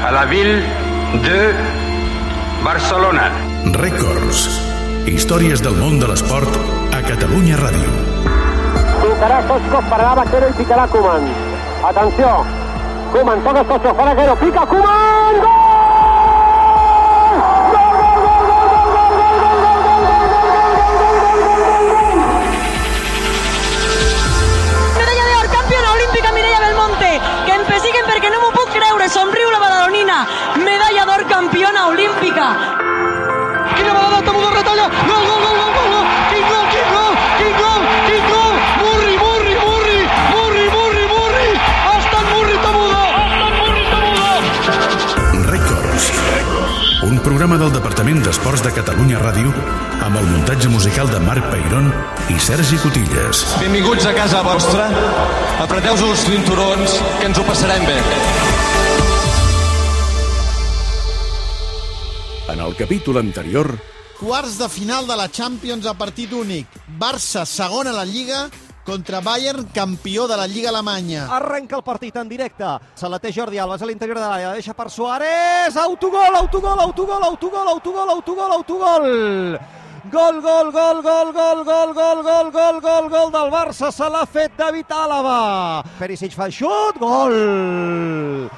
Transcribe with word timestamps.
a 0.00 0.12
la 0.12 0.24
ville 0.26 0.62
de 1.22 1.54
Barcelona. 2.62 3.30
Records. 3.72 4.46
Històries 5.06 5.62
del 5.64 5.76
món 5.80 5.98
de 5.98 6.08
l'esport 6.10 6.58
a 6.94 7.00
Catalunya 7.02 7.58
Ràdio. 7.58 7.92
Picarà 9.02 9.40
Sosco, 9.48 9.82
pararà 9.90 10.14
Vaquero 10.22 10.50
i 10.50 10.58
picarà 10.60 10.86
Koeman. 10.92 11.30
Atenció. 11.90 12.34
Koeman, 13.12 13.46
toca 13.46 13.64
Sosco, 13.72 13.94
fa 13.94 14.10
Vaquero, 14.12 14.36
pica 14.42 14.66
Koeman! 14.66 15.40
Gol! 15.46 15.57
Medalla 31.18 31.26
d'or 31.26 31.26
campiona 31.26 31.88
olímpica. 31.88 32.46
Quina 33.76 33.92
vegada 33.92 34.22
Tamudo 34.22 34.50
retalla! 34.50 34.88
Gol, 35.06 35.24
gol, 35.26 35.40
gol, 35.42 35.56
gol, 35.58 35.72
gol, 35.74 35.88
gol! 35.92 36.06
Quin 36.30 36.44
gol, 36.50 36.64
quin 36.72 36.86
gol, 36.94 37.12
quin 37.38 37.52
gol, 37.58 37.80
quin 38.06 38.22
gol! 38.30 38.54
Murri, 38.82 39.14
Murri, 39.22 39.54
Murri, 39.64 40.00
Murri, 40.32 40.64
Murri, 40.74 41.04
Murri! 41.12 41.50
Ha 41.86 41.98
estat 41.98 42.24
Murri 42.32 42.56
Tamudo! 42.62 43.02
Ha 43.18 43.24
estat 43.30 43.52
Murri 43.58 43.84
Tamudo! 43.92 44.30
Records. 45.50 46.12
Un 47.08 47.18
programa 47.20 47.58
del 47.58 47.72
Departament 47.72 48.22
d'Esports 48.22 48.62
de 48.62 48.72
Catalunya 48.74 49.20
Ràdio 49.22 49.52
amb 50.04 50.16
el 50.18 50.26
muntatge 50.26 50.68
musical 50.68 51.10
de 51.10 51.20
Marc 51.24 51.50
Peirón 51.50 51.92
i 52.28 52.38
Sergi 52.38 52.78
Cotilles. 52.82 53.44
Benvinguts 53.62 54.06
a 54.06 54.14
casa 54.14 54.42
vostra. 54.46 54.90
Apreteu-vos 55.62 56.04
els 56.10 56.26
cinturons, 56.26 56.98
que 57.18 57.30
ens 57.30 57.38
ho 57.38 57.46
passarem 57.48 57.86
bé. 57.86 58.67
En 62.48 62.60
el 62.60 62.74
capítol 62.74 63.18
anterior, 63.18 63.78
Quarts 64.18 64.58
de 64.58 64.68
final 64.68 65.06
de 65.06 65.16
la 65.16 65.28
Champions 65.30 65.86
a 65.86 65.92
partit 65.94 66.32
únic. 66.32 66.66
Barça, 66.98 67.44
segon 67.46 67.86
a 67.86 67.92
la 67.92 68.02
Lliga, 68.04 68.48
contra 68.84 69.20
Bayern, 69.20 69.68
campió 69.72 70.26
de 70.26 70.36
la 70.36 70.48
Lliga 70.48 70.70
Alemanya. 70.70 71.28
Arrenca 71.36 71.76
el 71.76 71.84
partit 71.84 72.16
en 72.16 72.28
directe. 72.28 72.66
Se 72.96 73.08
la 73.08 73.20
té 73.22 73.30
Jordi 73.36 73.60
Alba, 73.62 73.76
és 73.76 73.84
a 73.84 73.86
l'interior 73.86 74.18
de 74.18 74.26
l'àrea. 74.26 74.52
Deixa 74.56 74.74
per 74.74 74.88
Suárez. 74.90 75.76
Autogol, 75.76 76.34
autogol, 76.34 76.80
autogol, 76.80 77.22
autogol, 77.30 77.68
autogol, 77.76 78.10
autogol, 78.16 78.52
autogol. 78.58 79.08
Gol, 80.10 80.40
gol, 80.42 80.72
gol, 80.72 81.02
gol, 81.04 81.32
gol, 81.36 81.64
gol, 81.64 81.92
gol, 81.94 82.22
gol, 82.24 82.52
gol, 82.58 82.80
gol, 82.80 83.10
gol 83.12 83.34
del 83.38 83.52
Barça. 83.52 83.92
Se 83.92 84.08
l'ha 84.08 84.24
fet 84.26 84.56
David 84.58 84.90
Àlava. 84.90 85.84
Perisic 86.00 86.34
fa 86.34 86.48
el 86.48 86.56
xut. 86.58 86.98
Gol. 86.98 88.48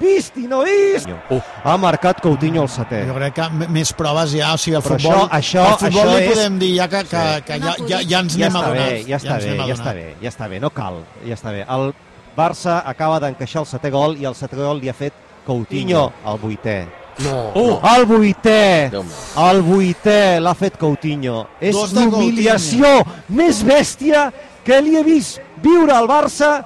Vist 0.00 0.36
i 0.38 0.46
no 0.46 0.62
vist. 0.62 1.08
Uh. 1.30 1.40
Ha 1.64 1.76
marcat 1.76 2.20
Coutinho 2.22 2.62
el 2.62 2.68
setè. 2.70 3.00
Jo 3.08 3.14
crec 3.16 3.34
que 3.34 3.48
més 3.68 3.92
proves 3.98 4.30
ja, 4.36 4.52
o 4.54 4.58
sigui, 4.58 4.76
el 4.76 4.82
Però 4.82 4.98
futbol, 4.98 5.24
això- 5.26 5.38
això- 5.40 5.64
el 5.72 5.78
futbol 5.78 6.04
això 6.06 6.16
li 6.18 6.24
és- 6.24 6.32
podem 6.34 6.58
dir 6.58 6.76
ja 6.76 6.88
que, 6.88 7.04
que, 7.04 7.24
que 7.46 7.58
ja, 7.58 7.74
ja, 7.88 8.00
ja 8.08 8.20
ens 8.20 8.36
ja 8.36 8.44
n'hem 8.48 8.56
adonat. 8.56 8.76
bé, 8.92 9.04
ja 9.08 9.16
està 9.16 9.34
ens 9.34 9.44
bé, 9.44 9.56
ja 9.56 9.74
està 9.74 9.94
bé, 9.94 10.06
ja 10.22 10.28
està 10.30 10.48
bé, 10.48 10.60
no 10.60 10.70
cal, 10.70 11.02
ja 11.26 11.34
està 11.34 11.50
bé. 11.50 11.64
El 11.68 11.92
Barça 12.36 12.82
acaba 12.86 13.18
d'encaixar 13.18 13.62
el 13.64 13.66
setè 13.66 13.90
gol 13.90 14.16
i 14.20 14.24
el 14.24 14.34
setè 14.34 14.54
gol 14.56 14.78
li 14.78 14.88
ha 14.88 14.94
fet 14.94 15.12
Coutinho, 15.44 16.12
el 16.26 16.38
vuitè. 16.38 16.86
No, 17.18 17.50
Uh, 17.52 17.80
el 17.96 18.04
vuitè! 18.06 18.92
El 18.92 19.62
vuitè 19.62 20.38
l'ha 20.38 20.54
fet 20.54 20.76
Coutinho. 20.78 21.48
És 21.60 21.74
l'humiliació 21.92 23.02
més 23.34 23.64
bèstia 23.66 24.28
que 24.64 24.80
li 24.80 24.94
he 24.96 25.02
vist 25.02 25.40
viure 25.62 25.92
al 25.96 26.06
Barça 26.06 26.64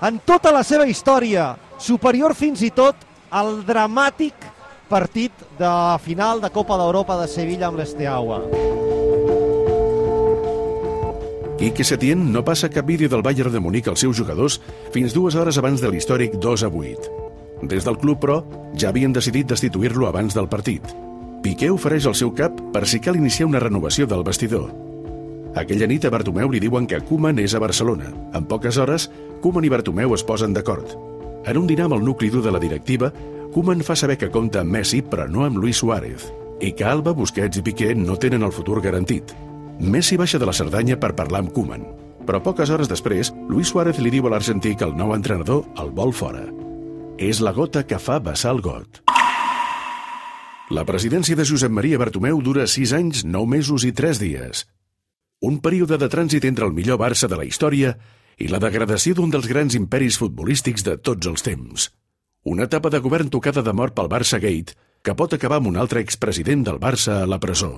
en 0.00 0.20
tota 0.24 0.52
la 0.52 0.62
seva 0.64 0.86
història. 0.86 1.50
Superior 1.80 2.34
fins 2.36 2.60
i 2.60 2.68
tot 2.76 3.08
al 3.32 3.62
dramàtic 3.64 4.34
partit 4.90 5.32
de 5.56 5.70
final 6.04 6.42
de 6.42 6.50
Copa 6.52 6.76
d'Europa 6.76 7.16
de 7.22 7.28
Sevilla 7.30 7.70
amb 7.70 7.80
l'Esteaua. 7.80 8.42
Quique 11.60 11.84
Setién 11.84 12.26
no 12.32 12.44
passa 12.44 12.70
cap 12.72 12.86
vídeo 12.88 13.08
del 13.08 13.24
Bayern 13.24 13.52
de 13.52 13.60
Munic 13.60 13.88
als 13.88 14.04
seus 14.04 14.16
jugadors 14.16 14.58
fins 14.92 15.16
dues 15.16 15.36
hores 15.36 15.58
abans 15.60 15.80
de 15.80 15.90
l'històric 15.92 16.36
2 16.40 16.64
a 16.64 16.68
8. 16.68 17.10
Des 17.68 17.84
del 17.84 17.98
club, 18.00 18.20
però, 18.20 18.38
ja 18.76 18.88
havien 18.88 19.12
decidit 19.12 19.48
destituir-lo 19.48 20.08
abans 20.08 20.36
del 20.36 20.48
partit. 20.48 20.84
Piqué 21.44 21.70
ofereix 21.72 22.08
el 22.08 22.16
seu 22.16 22.32
cap 22.36 22.56
per 22.72 22.86
si 22.88 23.00
cal 23.00 23.16
iniciar 23.16 23.48
una 23.48 23.60
renovació 23.60 24.08
del 24.08 24.24
vestidor. 24.24 24.68
Aquella 25.56 25.88
nit 25.88 26.04
a 26.04 26.12
Bartomeu 26.12 26.52
li 26.52 26.60
diuen 26.60 26.86
que 26.86 27.00
Koeman 27.00 27.40
és 27.40 27.54
a 27.56 27.60
Barcelona. 27.60 28.12
En 28.36 28.44
poques 28.48 28.76
hores, 28.76 29.08
Koeman 29.40 29.64
i 29.64 29.72
Bartomeu 29.72 30.14
es 30.16 30.24
posen 30.24 30.52
d'acord. 30.56 31.19
En 31.44 31.56
un 31.56 31.66
dinar 31.66 31.86
amb 31.88 31.96
el 31.96 32.04
nucli 32.04 32.28
dur 32.30 32.42
de 32.44 32.52
la 32.52 32.60
directiva, 32.60 33.10
Koeman 33.54 33.80
fa 33.82 33.96
saber 33.96 34.18
que 34.20 34.30
compta 34.30 34.60
amb 34.60 34.76
Messi 34.76 35.00
però 35.02 35.26
no 35.28 35.46
amb 35.46 35.58
Luis 35.58 35.80
Suárez 35.80 36.28
i 36.60 36.74
que 36.76 36.84
Alba, 36.84 37.14
Busquets 37.16 37.56
i 37.56 37.62
Piqué 37.64 37.94
no 37.96 38.18
tenen 38.20 38.44
el 38.44 38.52
futur 38.52 38.82
garantit. 38.84 39.32
Messi 39.80 40.18
baixa 40.20 40.38
de 40.38 40.44
la 40.44 40.52
Cerdanya 40.52 40.98
per 41.00 41.14
parlar 41.16 41.40
amb 41.40 41.54
Koeman, 41.56 41.86
però 42.28 42.42
poques 42.44 42.68
hores 42.70 42.90
després, 42.90 43.32
Luis 43.48 43.72
Suárez 43.72 43.98
li 43.98 44.12
diu 44.12 44.28
a 44.28 44.34
l'argentí 44.34 44.74
que 44.76 44.84
el 44.84 44.92
nou 44.96 45.14
entrenador 45.16 45.64
el 45.80 45.88
vol 45.96 46.12
fora. 46.12 46.44
És 47.16 47.40
la 47.40 47.54
gota 47.56 47.86
que 47.88 47.98
fa 47.98 48.20
vessar 48.20 48.52
el 48.52 48.60
got. 48.60 49.00
La 50.70 50.84
presidència 50.86 51.34
de 51.34 51.48
Josep 51.48 51.72
Maria 51.72 51.98
Bartomeu 51.98 52.38
dura 52.44 52.68
6 52.68 52.92
anys, 52.94 53.24
9 53.24 53.48
mesos 53.56 53.88
i 53.88 53.90
3 53.96 54.20
dies. 54.20 54.66
Un 55.40 55.58
període 55.64 55.96
de 55.98 56.06
trànsit 56.12 56.44
entre 56.44 56.68
el 56.68 56.76
millor 56.76 57.00
Barça 57.00 57.26
de 57.26 57.40
la 57.40 57.48
història 57.48 57.96
i 58.40 58.48
la 58.48 58.58
degradació 58.62 59.14
d'un 59.16 59.30
dels 59.32 59.46
grans 59.50 59.76
imperis 59.76 60.16
futbolístics 60.20 60.84
de 60.86 60.96
tots 60.96 61.28
els 61.28 61.44
temps. 61.44 61.90
Una 62.48 62.64
etapa 62.64 62.88
de 62.88 62.98
govern 63.04 63.28
tocada 63.28 63.62
de 63.62 63.74
mort 63.76 63.94
pel 63.94 64.08
Barça 64.08 64.40
Gate 64.40 64.72
que 65.04 65.14
pot 65.16 65.32
acabar 65.36 65.60
amb 65.60 65.68
un 65.68 65.76
altre 65.80 66.00
expresident 66.00 66.64
del 66.64 66.80
Barça 66.80 67.20
a 67.20 67.28
la 67.28 67.40
presó. 67.40 67.72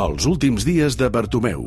Els 0.00 0.24
últims 0.24 0.64
dies 0.64 0.96
de 0.96 1.10
Bartomeu. 1.12 1.66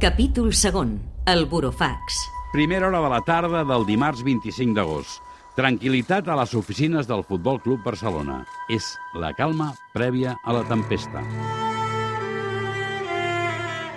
Capítol 0.00 0.54
segon. 0.56 0.94
El 1.28 1.44
burofax. 1.44 2.22
Primera 2.54 2.88
hora 2.88 3.02
de 3.04 3.10
la 3.12 3.20
tarda 3.26 3.60
del 3.68 3.84
dimarts 3.84 4.24
25 4.24 4.72
d'agost. 4.78 5.20
Tranquilitat 5.58 6.28
a 6.30 6.36
les 6.38 6.52
oficines 6.54 7.08
del 7.10 7.24
Futbol 7.26 7.58
Club 7.62 7.82
Barcelona. 7.82 8.44
És 8.70 8.92
la 9.18 9.32
calma 9.34 9.72
prèvia 9.90 10.36
a 10.46 10.54
la 10.54 10.62
tempesta. 10.68 11.24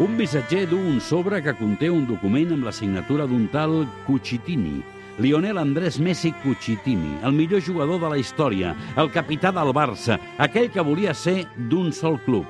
Un 0.02 0.18
missatger 0.18 0.63
du 0.72 0.80
un 0.81 0.97
sobre 0.97 1.44
que 1.46 1.53
conté 1.53 1.92
un 1.94 2.08
document 2.09 2.56
amb 2.56 2.66
la 2.66 2.74
signatura 2.74 3.28
d'un 3.30 3.46
tal 3.53 3.84
Cucitini, 4.08 4.81
Lionel 5.22 5.62
Andrés 5.62 6.00
Messi 6.02 6.34
Cucitini, 6.42 7.19
el 7.22 7.38
millor 7.38 7.62
jugador 7.62 8.02
de 8.02 8.09
la 8.09 8.18
història, 8.18 8.74
el 8.97 9.13
capità 9.13 9.53
del 9.53 9.69
Barça, 9.78 10.18
aquell 10.42 10.72
que 10.74 10.81
volia 10.81 11.13
ser 11.13 11.44
d'un 11.69 11.94
sol 11.94 12.18
club. 12.25 12.50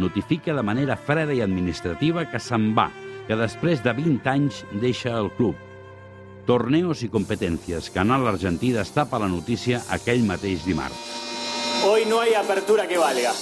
Notifica 0.00 0.56
de 0.56 0.64
manera 0.64 0.96
freda 0.96 1.36
i 1.36 1.44
administrativa 1.44 2.24
que 2.32 2.40
se'n 2.40 2.72
va, 2.72 2.88
que 3.28 3.36
després 3.36 3.84
de 3.84 3.92
20 3.92 4.36
anys 4.38 4.64
deixa 4.80 5.12
el 5.20 5.28
club. 5.36 5.67
Torneos 6.48 7.02
y 7.02 7.10
competencias. 7.10 7.90
Canal 7.90 8.26
Argentí 8.26 8.72
destapa 8.72 9.18
la 9.18 9.28
notícia 9.28 9.82
aquell 9.90 10.22
mateix 10.24 10.64
dimarts. 10.64 10.96
Hoy 11.84 12.06
no 12.06 12.22
hay 12.22 12.32
apertura 12.32 12.88
que 12.88 12.96
valga. 12.96 13.34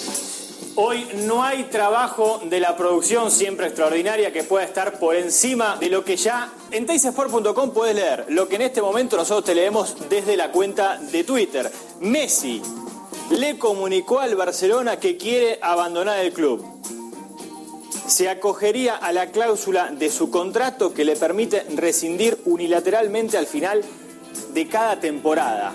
Hoy 0.75 1.07
no 1.25 1.45
hay 1.45 1.71
trabajo 1.71 2.41
de 2.51 2.59
la 2.59 2.77
producción 2.77 3.31
siempre 3.31 3.69
extraordinaria 3.69 4.33
que 4.33 4.43
pueda 4.43 4.65
estar 4.65 4.99
por 4.99 5.15
encima 5.15 5.77
de 5.77 5.89
lo 5.89 6.05
que 6.05 6.17
ya 6.17 6.53
en 6.73 6.85
teisport.com 6.85 7.71
puedes 7.71 7.95
leer. 7.95 8.25
Lo 8.31 8.49
que 8.49 8.57
en 8.57 8.63
este 8.63 8.83
momento 8.83 9.17
nosotros 9.17 9.45
te 9.45 9.55
leemos 9.55 9.95
desde 10.11 10.37
la 10.37 10.51
cuenta 10.51 10.99
de 10.99 11.23
Twitter. 11.23 11.71
Messi 12.01 12.61
le 13.31 13.57
comunicó 13.57 14.19
al 14.19 14.35
Barcelona 14.35 14.99
que 14.99 15.17
quiere 15.17 15.61
abandonar 15.63 16.19
el 16.19 16.33
club. 16.33 16.61
Se 18.07 18.29
acogería 18.29 18.95
a 18.95 19.13
la 19.13 19.27
cláusula 19.33 19.91
de 19.91 20.11
su 20.11 20.31
contrato 20.31 20.95
que 20.95 21.05
le 21.05 21.17
permite 21.17 21.67
rescindir 21.77 22.39
unilateralmente 22.45 23.37
al 23.37 23.47
final 23.47 23.83
de 24.55 24.69
cada 24.69 25.01
temporada. 25.01 25.73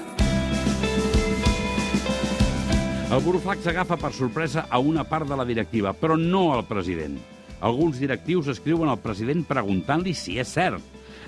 El 3.12 3.20
burofax 3.20 3.68
agafa 3.68 3.98
per 3.98 4.14
sorpresa 4.14 4.68
a 4.70 4.80
una 4.80 5.04
part 5.04 5.28
de 5.28 5.36
la 5.36 5.44
directiva, 5.44 5.92
però 5.92 6.16
no 6.16 6.54
al 6.54 6.64
president. 6.64 7.20
Alguns 7.60 8.00
directius 8.00 8.48
escriuen 8.48 8.88
al 8.88 9.02
president 9.04 9.44
preguntant-li 9.44 10.14
si 10.16 10.38
és 10.40 10.48
cert, 10.56 10.80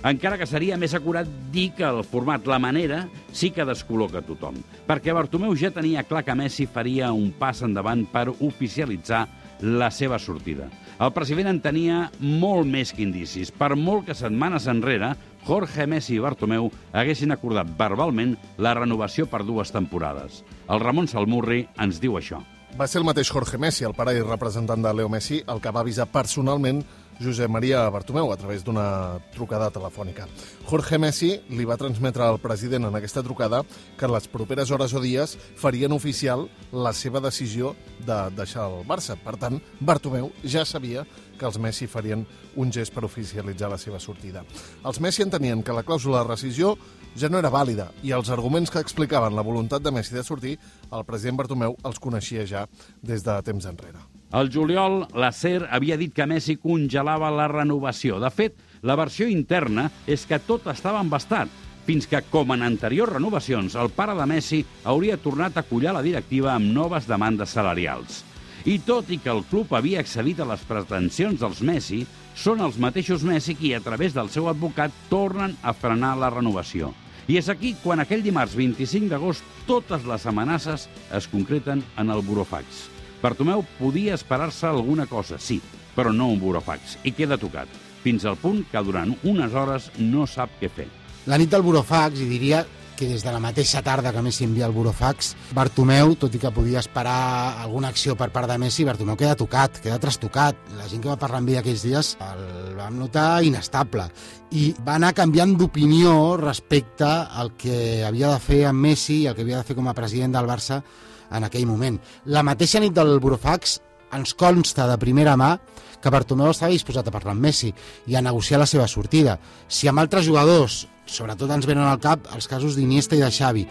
encara 0.08 0.40
que 0.40 0.48
seria 0.48 0.80
més 0.80 0.96
acurat 0.96 1.28
dir 1.52 1.74
que 1.76 1.84
el 1.84 2.06
format, 2.08 2.48
la 2.48 2.62
manera, 2.64 3.04
sí 3.36 3.52
que 3.52 3.68
descol·loca 3.68 4.24
tothom, 4.24 4.56
perquè 4.88 5.12
Bartomeu 5.12 5.52
ja 5.60 5.74
tenia 5.76 6.08
clar 6.08 6.24
que 6.24 6.36
Messi 6.40 6.66
faria 6.66 7.12
un 7.12 7.34
pas 7.36 7.60
endavant 7.68 8.08
per 8.08 8.30
oficialitzar 8.32 9.28
la 9.64 9.92
seva 9.92 10.20
sortida. 10.20 10.72
El 11.04 11.12
president 11.12 11.50
en 11.52 11.58
tenia 11.60 11.96
molt 12.24 12.64
més 12.70 12.94
que 12.96 13.02
indicis. 13.04 13.50
Per 13.52 13.74
molt 13.76 14.06
que 14.08 14.16
setmanes 14.16 14.70
enrere 14.72 15.10
Jorge 15.44 15.84
Messi 15.90 16.14
i 16.16 16.22
Bartomeu 16.24 16.70
haguessin 16.96 17.36
acordat 17.36 17.74
verbalment 17.76 18.38
la 18.64 18.72
renovació 18.78 19.26
per 19.28 19.42
dues 19.44 19.74
temporades. 19.76 20.40
El 20.72 20.80
Ramon 20.80 21.10
Salmurri 21.12 21.66
ens 21.84 22.00
diu 22.00 22.16
això. 22.16 22.40
Va 22.80 22.88
ser 22.88 23.02
el 23.02 23.10
mateix 23.10 23.34
Jorge 23.36 23.60
Messi, 23.60 23.84
el 23.84 23.98
pare 23.98 24.16
i 24.16 24.24
representant 24.24 24.86
de 24.86 24.94
Leo 24.96 25.12
Messi, 25.12 25.42
el 25.44 25.60
que 25.60 25.74
va 25.76 25.84
avisar 25.84 26.08
personalment 26.08 26.80
Josep 27.20 27.50
Maria 27.50 27.84
Bartomeu 27.90 28.32
a 28.32 28.38
través 28.38 28.64
d'una 28.64 29.20
trucada 29.34 29.70
telefònica. 29.74 30.28
Jorge 30.70 30.98
Messi 30.98 31.32
li 31.54 31.66
va 31.66 31.78
transmetre 31.78 32.26
al 32.26 32.40
president 32.42 32.88
en 32.88 32.96
aquesta 32.98 33.24
trucada 33.24 33.64
que 33.98 34.08
en 34.08 34.14
les 34.14 34.28
properes 34.28 34.72
hores 34.72 34.94
o 34.94 35.02
dies 35.04 35.38
farien 35.60 35.94
oficial 35.94 36.48
la 36.72 36.94
seva 36.94 37.22
decisió 37.24 37.76
de 38.06 38.20
deixar 38.38 38.70
el 38.70 38.82
Barça. 38.88 39.18
Per 39.20 39.36
tant, 39.38 39.60
Bartomeu 39.80 40.32
ja 40.44 40.66
sabia 40.66 41.06
que 41.38 41.46
els 41.46 41.60
Messi 41.60 41.88
farien 41.88 42.26
un 42.56 42.72
gest 42.72 42.94
per 42.94 43.06
oficialitzar 43.06 43.70
la 43.72 43.80
seva 43.82 44.00
sortida. 44.00 44.44
Els 44.86 45.00
Messi 45.00 45.26
entenien 45.26 45.64
que 45.64 45.76
la 45.76 45.84
clàusula 45.84 46.22
de 46.22 46.30
rescisió 46.32 46.76
ja 47.16 47.30
no 47.30 47.40
era 47.42 47.54
vàlida 47.54 47.92
i 48.04 48.14
els 48.16 48.30
arguments 48.34 48.72
que 48.74 48.82
explicaven 48.82 49.36
la 49.36 49.46
voluntat 49.46 49.84
de 49.84 49.92
Messi 49.92 50.16
de 50.16 50.24
sortir, 50.24 50.58
el 50.92 51.06
president 51.06 51.44
Bartomeu 51.44 51.78
els 51.84 52.02
coneixia 52.02 52.46
ja 52.46 52.68
des 53.02 53.24
de 53.26 53.40
temps 53.46 53.70
enrere. 53.70 54.13
El 54.34 54.50
juliol, 54.50 55.04
la 55.14 55.30
SER 55.30 55.68
havia 55.70 55.94
dit 56.02 56.10
que 56.18 56.26
Messi 56.26 56.56
congelava 56.58 57.30
la 57.30 57.46
renovació. 57.52 58.18
De 58.18 58.32
fet, 58.34 58.56
la 58.82 58.96
versió 58.98 59.28
interna 59.30 59.92
és 60.10 60.24
que 60.26 60.40
tot 60.42 60.66
estava 60.72 61.04
embastat, 61.06 61.52
fins 61.86 62.08
que, 62.10 62.24
com 62.34 62.50
en 62.56 62.66
anteriors 62.66 63.14
renovacions, 63.14 63.76
el 63.78 63.92
pare 63.94 64.16
de 64.18 64.26
Messi 64.32 64.64
hauria 64.90 65.20
tornat 65.22 65.60
a 65.60 65.64
collar 65.68 65.94
la 65.94 66.02
directiva 66.02 66.56
amb 66.56 66.72
noves 66.74 67.06
demandes 67.06 67.54
salarials. 67.54 68.24
I 68.66 68.80
tot 68.88 69.12
i 69.14 69.20
que 69.22 69.30
el 69.30 69.44
club 69.52 69.76
havia 69.78 70.02
accedit 70.02 70.42
a 70.42 70.50
les 70.50 70.66
pretensions 70.66 71.38
dels 71.44 71.62
Messi, 71.62 72.02
són 72.34 72.64
els 72.66 72.82
mateixos 72.82 73.22
Messi 73.28 73.54
qui, 73.60 73.76
a 73.78 73.84
través 73.86 74.18
del 74.18 74.34
seu 74.34 74.50
advocat, 74.50 74.96
tornen 75.14 75.54
a 75.62 75.76
frenar 75.78 76.16
la 76.18 76.32
renovació. 76.34 76.90
I 77.30 77.38
és 77.38 77.54
aquí 77.54 77.76
quan 77.84 78.02
aquell 78.02 78.26
dimarts 78.26 78.58
25 78.58 79.14
d'agost 79.14 79.46
totes 79.70 80.10
les 80.10 80.26
amenaces 80.26 80.90
es 81.14 81.30
concreten 81.30 81.86
en 82.02 82.10
el 82.10 82.26
burofax. 82.26 83.03
Bartomeu 83.24 83.64
podia 83.80 84.18
esperar-se 84.18 84.68
alguna 84.68 85.06
cosa, 85.08 85.38
sí, 85.40 85.62
però 85.96 86.12
no 86.12 86.28
un 86.28 86.42
burofax, 86.42 86.98
i 87.08 87.14
queda 87.16 87.38
tocat, 87.40 87.70
fins 88.04 88.26
al 88.28 88.36
punt 88.36 88.66
que 88.68 88.82
durant 88.84 89.14
unes 89.24 89.54
hores 89.56 89.88
no 90.04 90.28
sap 90.28 90.58
què 90.60 90.68
fer. 90.68 90.90
La 91.32 91.40
nit 91.40 91.48
del 91.48 91.64
burofax, 91.64 92.20
i 92.20 92.28
diria 92.28 92.66
que 92.98 93.08
des 93.08 93.24
de 93.24 93.32
la 93.32 93.40
mateixa 93.40 93.82
tarda 93.82 94.12
que 94.12 94.22
Messi 94.22 94.44
envia 94.44 94.68
el 94.68 94.76
burofax, 94.76 95.32
Bartomeu, 95.56 96.18
tot 96.20 96.36
i 96.36 96.42
que 96.42 96.52
podia 96.52 96.82
esperar 96.84 97.62
alguna 97.64 97.94
acció 97.94 98.18
per 98.20 98.28
part 98.36 98.52
de 98.52 98.58
Messi, 98.60 98.84
Bartomeu 98.84 99.16
queda 99.18 99.40
tocat, 99.40 99.80
queda 99.82 100.02
trastocat. 100.04 100.60
La 100.78 100.90
gent 100.92 101.02
que 101.02 101.10
va 101.10 101.18
parlar 101.18 101.40
amb 101.40 101.54
ell 101.54 101.62
aquells 101.62 101.88
dies 101.88 102.12
el 102.28 102.76
vam 102.76 103.00
notar 103.00 103.42
inestable 103.48 104.10
i 104.52 104.68
va 104.84 105.00
anar 105.00 105.16
canviant 105.18 105.56
d'opinió 105.58 106.36
respecte 106.44 107.08
al 107.08 107.56
que 107.56 108.04
havia 108.04 108.36
de 108.36 108.44
fer 108.44 108.62
amb 108.70 108.84
Messi 108.84 109.24
i 109.24 109.28
el 109.32 109.40
que 109.40 109.48
havia 109.48 109.64
de 109.64 109.72
fer 109.72 109.80
com 109.80 109.88
a 109.88 109.98
president 109.98 110.36
del 110.36 110.52
Barça 110.52 110.84
en 111.34 111.48
aquell 111.48 111.68
moment. 111.68 111.98
La 112.26 112.44
mateixa 112.46 112.82
nit 112.84 112.94
del 112.96 113.18
Burofax 113.24 113.80
ens 114.14 114.36
consta 114.38 114.88
de 114.90 114.98
primera 115.02 115.36
mà 115.40 115.56
que 116.04 116.12
Bartomeu 116.14 116.52
estava 116.52 116.74
disposat 116.74 117.08
a 117.08 117.14
parlar 117.16 117.34
amb 117.34 117.48
Messi 117.48 117.72
i 118.12 118.16
a 118.16 118.22
negociar 118.22 118.60
la 118.62 118.70
seva 118.70 118.88
sortida. 118.92 119.38
Si 119.68 119.88
amb 119.88 120.04
altres 120.04 120.28
jugadors, 120.28 120.84
sobretot 121.06 121.52
ens 121.56 121.68
venen 121.68 121.88
al 121.88 122.02
cap 122.04 122.28
els 122.36 122.48
casos 122.52 122.78
d'Iniesta 122.78 123.18
i 123.18 123.24
de 123.24 123.32
Xavi, 123.32 123.68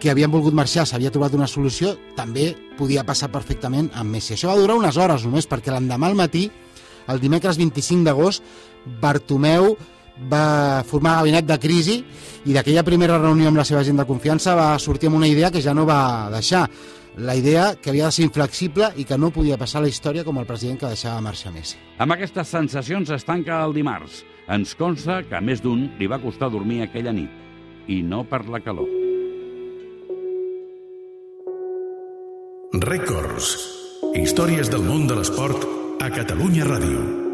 que 0.00 0.10
havien 0.12 0.32
volgut 0.32 0.56
marxar 0.56 0.84
s'havia 0.88 1.12
trobat 1.12 1.36
una 1.36 1.48
solució, 1.48 1.94
també 2.16 2.50
podia 2.76 3.04
passar 3.04 3.30
perfectament 3.32 3.90
amb 3.94 4.12
Messi. 4.12 4.34
Això 4.34 4.50
va 4.50 4.60
durar 4.60 4.76
unes 4.76 4.96
hores 4.96 5.24
només, 5.24 5.48
perquè 5.48 5.72
l'endemà 5.72 6.10
al 6.10 6.18
matí, 6.18 6.50
el 7.08 7.20
dimecres 7.22 7.60
25 7.60 8.04
d'agost, 8.04 8.42
Bartomeu 9.00 9.76
va 10.30 10.82
formar 10.88 11.18
gabinet 11.20 11.46
de 11.46 11.58
crisi 11.60 11.96
i 12.46 12.54
d'aquella 12.54 12.84
primera 12.86 13.18
reunió 13.18 13.50
amb 13.50 13.60
la 13.60 13.64
seva 13.68 13.84
gent 13.84 13.98
de 14.00 14.06
confiança 14.08 14.54
va 14.56 14.78
sortir 14.78 15.10
amb 15.10 15.18
una 15.20 15.28
idea 15.28 15.50
que 15.50 15.62
ja 15.62 15.74
no 15.74 15.86
va 15.86 16.30
deixar 16.32 16.66
la 17.16 17.34
idea 17.34 17.74
que 17.80 17.90
havia 17.90 18.06
de 18.06 18.12
ser 18.12 18.26
inflexible 18.26 18.90
i 18.96 19.04
que 19.04 19.16
no 19.18 19.32
podia 19.32 19.56
passar 19.56 19.80
la 19.80 19.88
història 19.88 20.24
com 20.24 20.36
el 20.38 20.46
president 20.46 20.78
que 20.80 20.92
deixava 20.92 21.20
marxar 21.24 21.52
Messi. 21.52 21.78
Amb 21.98 22.12
aquestes 22.12 22.48
sensacions 22.52 23.10
es 23.10 23.24
tanca 23.24 23.62
el 23.64 23.72
dimarts. 23.72 24.22
Ens 24.52 24.76
consta 24.78 25.22
que 25.26 25.36
a 25.36 25.40
més 25.40 25.64
d'un 25.64 25.88
li 25.98 26.06
va 26.06 26.20
costar 26.22 26.52
dormir 26.52 26.82
aquella 26.84 27.16
nit, 27.16 27.32
i 27.88 28.02
no 28.02 28.22
per 28.28 28.44
la 28.52 28.60
calor. 28.60 28.88
Records. 32.76 33.54
Històries 34.16 34.68
del 34.70 34.84
món 34.84 35.06
de 35.08 35.16
l'esport 35.18 35.64
a 36.02 36.10
Catalunya 36.12 36.66
Ràdio. 36.68 37.25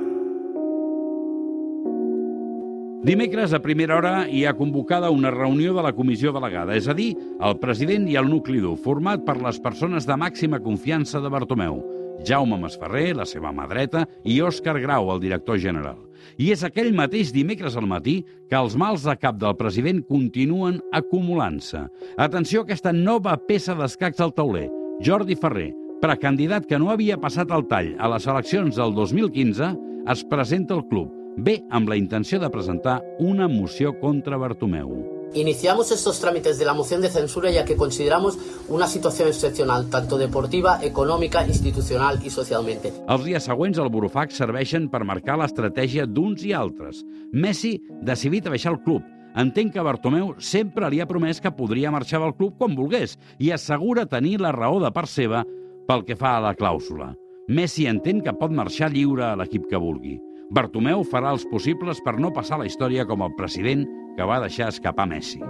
Dimecres, 3.02 3.50
a 3.52 3.58
primera 3.58 3.96
hora, 3.96 4.28
hi 4.30 4.44
ha 4.46 4.52
convocada 4.54 5.08
una 5.10 5.32
reunió 5.32 5.72
de 5.74 5.82
la 5.82 5.90
comissió 5.92 6.30
delegada, 6.30 6.76
és 6.78 6.86
a 6.86 6.94
dir, 6.94 7.16
el 7.42 7.56
president 7.58 8.04
i 8.06 8.14
el 8.14 8.28
nucli 8.30 8.60
dur, 8.62 8.76
format 8.78 9.24
per 9.26 9.40
les 9.42 9.56
persones 9.58 10.04
de 10.06 10.14
màxima 10.14 10.60
confiança 10.62 11.18
de 11.18 11.32
Bartomeu, 11.34 11.80
Jaume 12.22 12.60
Masferrer, 12.62 13.16
la 13.18 13.24
seva 13.26 13.50
mà 13.50 13.64
dreta, 13.66 14.04
i 14.22 14.36
Òscar 14.46 14.76
Grau, 14.84 15.10
el 15.10 15.18
director 15.24 15.58
general. 15.58 15.96
I 16.38 16.52
és 16.54 16.62
aquell 16.62 16.92
mateix 16.94 17.32
dimecres 17.34 17.74
al 17.74 17.88
matí 17.90 18.20
que 18.46 18.60
els 18.60 18.76
mals 18.78 19.02
de 19.02 19.16
cap 19.18 19.40
del 19.40 19.56
president 19.58 20.04
continuen 20.06 20.76
acumulant-se. 20.94 21.80
Atenció 22.22 22.62
a 22.62 22.68
aquesta 22.68 22.92
nova 22.94 23.34
peça 23.48 23.74
d'escacs 23.74 24.22
al 24.22 24.30
tauler, 24.36 24.68
Jordi 25.02 25.34
Ferrer, 25.34 25.72
precandidat 26.04 26.70
que 26.70 26.78
no 26.78 26.94
havia 26.94 27.18
passat 27.18 27.50
el 27.50 27.66
tall 27.66 27.96
a 27.98 28.12
les 28.14 28.30
eleccions 28.30 28.78
del 28.78 28.94
2015, 28.94 29.72
es 30.14 30.24
presenta 30.30 30.78
al 30.78 30.86
club 30.86 31.10
ve 31.36 31.62
amb 31.70 31.88
la 31.88 31.96
intenció 31.96 32.38
de 32.40 32.50
presentar 32.50 33.02
una 33.18 33.48
moció 33.48 33.98
contra 33.98 34.36
Bartomeu. 34.36 35.22
Iniciamos 35.34 35.90
estos 35.92 36.20
trámites 36.20 36.58
de 36.58 36.66
la 36.66 36.74
moción 36.74 37.00
de 37.00 37.08
censura 37.08 37.50
ya 37.50 37.64
que 37.64 37.76
consideramos 37.76 38.38
una 38.68 38.86
situación 38.86 39.28
excepcional, 39.28 39.88
tanto 39.88 40.18
deportiva, 40.18 40.78
econòmica, 40.82 41.46
institucional 41.46 42.20
i 42.20 42.28
socialmente. 42.28 42.92
Els 43.08 43.24
dies 43.24 43.48
següents, 43.48 43.80
el 43.80 43.88
Burofax 43.88 44.36
serveixen 44.36 44.90
per 44.92 45.06
marcar 45.08 45.38
l'estratègia 45.40 46.04
d'uns 46.04 46.44
i 46.44 46.52
altres. 46.52 47.00
Messi, 47.32 47.78
decidit 48.04 48.46
a 48.46 48.52
baixar 48.52 48.74
el 48.74 48.82
club, 48.84 49.06
entén 49.34 49.70
que 49.72 49.80
Bartomeu 49.80 50.34
sempre 50.36 50.90
li 50.92 51.00
ha 51.00 51.08
promès 51.08 51.40
que 51.40 51.54
podria 51.56 51.94
marxar 51.94 52.20
del 52.20 52.36
club 52.36 52.58
quan 52.58 52.76
volgués 52.76 53.16
i 53.38 53.54
assegura 53.56 54.04
tenir 54.04 54.38
la 54.40 54.52
raó 54.52 54.82
de 54.84 54.92
part 54.92 55.08
seva 55.08 55.46
pel 55.88 56.04
que 56.04 56.16
fa 56.16 56.36
a 56.36 56.44
la 56.44 56.52
clàusula. 56.52 57.14
Messi 57.48 57.88
entén 57.88 58.20
que 58.20 58.36
pot 58.36 58.52
marxar 58.52 58.92
lliure 58.92 59.24
a 59.30 59.34
l'equip 59.40 59.64
que 59.70 59.80
vulgui. 59.80 60.18
Bartomeu 60.52 61.00
farà 61.08 61.30
els 61.32 61.46
possibles 61.48 62.02
per 62.04 62.18
no 62.20 62.28
passar 62.36 62.58
la 62.60 62.66
història 62.68 63.06
com 63.08 63.22
el 63.24 63.32
president 63.38 63.86
que 64.18 64.26
va 64.28 64.40
deixar 64.42 64.68
escapar 64.68 65.06
Messi. 65.08 65.40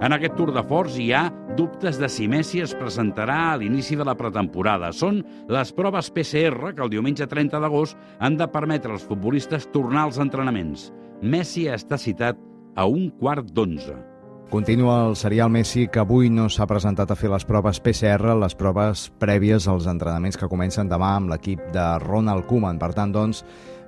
En 0.00 0.16
aquest 0.16 0.36
tour 0.36 0.52
de 0.52 0.62
forts 0.68 0.98
hi 1.00 1.10
ha 1.16 1.26
dubtes 1.56 1.96
de 2.00 2.08
si 2.12 2.28
Messi 2.28 2.60
es 2.64 2.76
presentarà 2.76 3.38
a 3.50 3.56
l'inici 3.60 3.96
de 3.96 4.04
la 4.04 4.16
pretemporada. 4.16 4.92
Són 4.96 5.22
les 5.48 5.72
proves 5.76 6.12
PCR 6.12 6.74
que 6.76 6.84
el 6.84 6.92
diumenge 6.92 7.28
30 7.28 7.60
d'agost 7.64 7.96
han 8.20 8.36
de 8.40 8.48
permetre 8.52 8.92
als 8.92 9.08
futbolistes 9.08 9.68
tornar 9.72 10.04
als 10.04 10.20
entrenaments. 10.20 10.90
Messi 11.20 11.68
està 11.68 12.00
citat 12.00 12.40
a 12.76 12.88
un 12.88 13.08
quart 13.20 13.52
d'onze. 13.56 14.09
Continua 14.50 15.06
el 15.06 15.14
serial 15.14 15.46
Messi 15.54 15.84
que 15.86 16.00
avui 16.02 16.26
no 16.26 16.48
s'ha 16.50 16.66
presentat 16.66 17.12
a 17.12 17.14
fer 17.14 17.28
les 17.30 17.44
proves 17.46 17.78
PCR, 17.78 18.32
les 18.34 18.56
proves 18.58 19.04
prèvies 19.22 19.68
als 19.70 19.86
entrenaments 19.86 20.34
que 20.34 20.48
comencen 20.50 20.90
demà 20.90 21.12
amb 21.20 21.30
l'equip 21.30 21.62
de 21.70 21.84
Ronald 22.02 22.48
Koeman. 22.48 22.80
Per 22.82 22.88
tant, 22.96 23.12
doncs, 23.14 23.44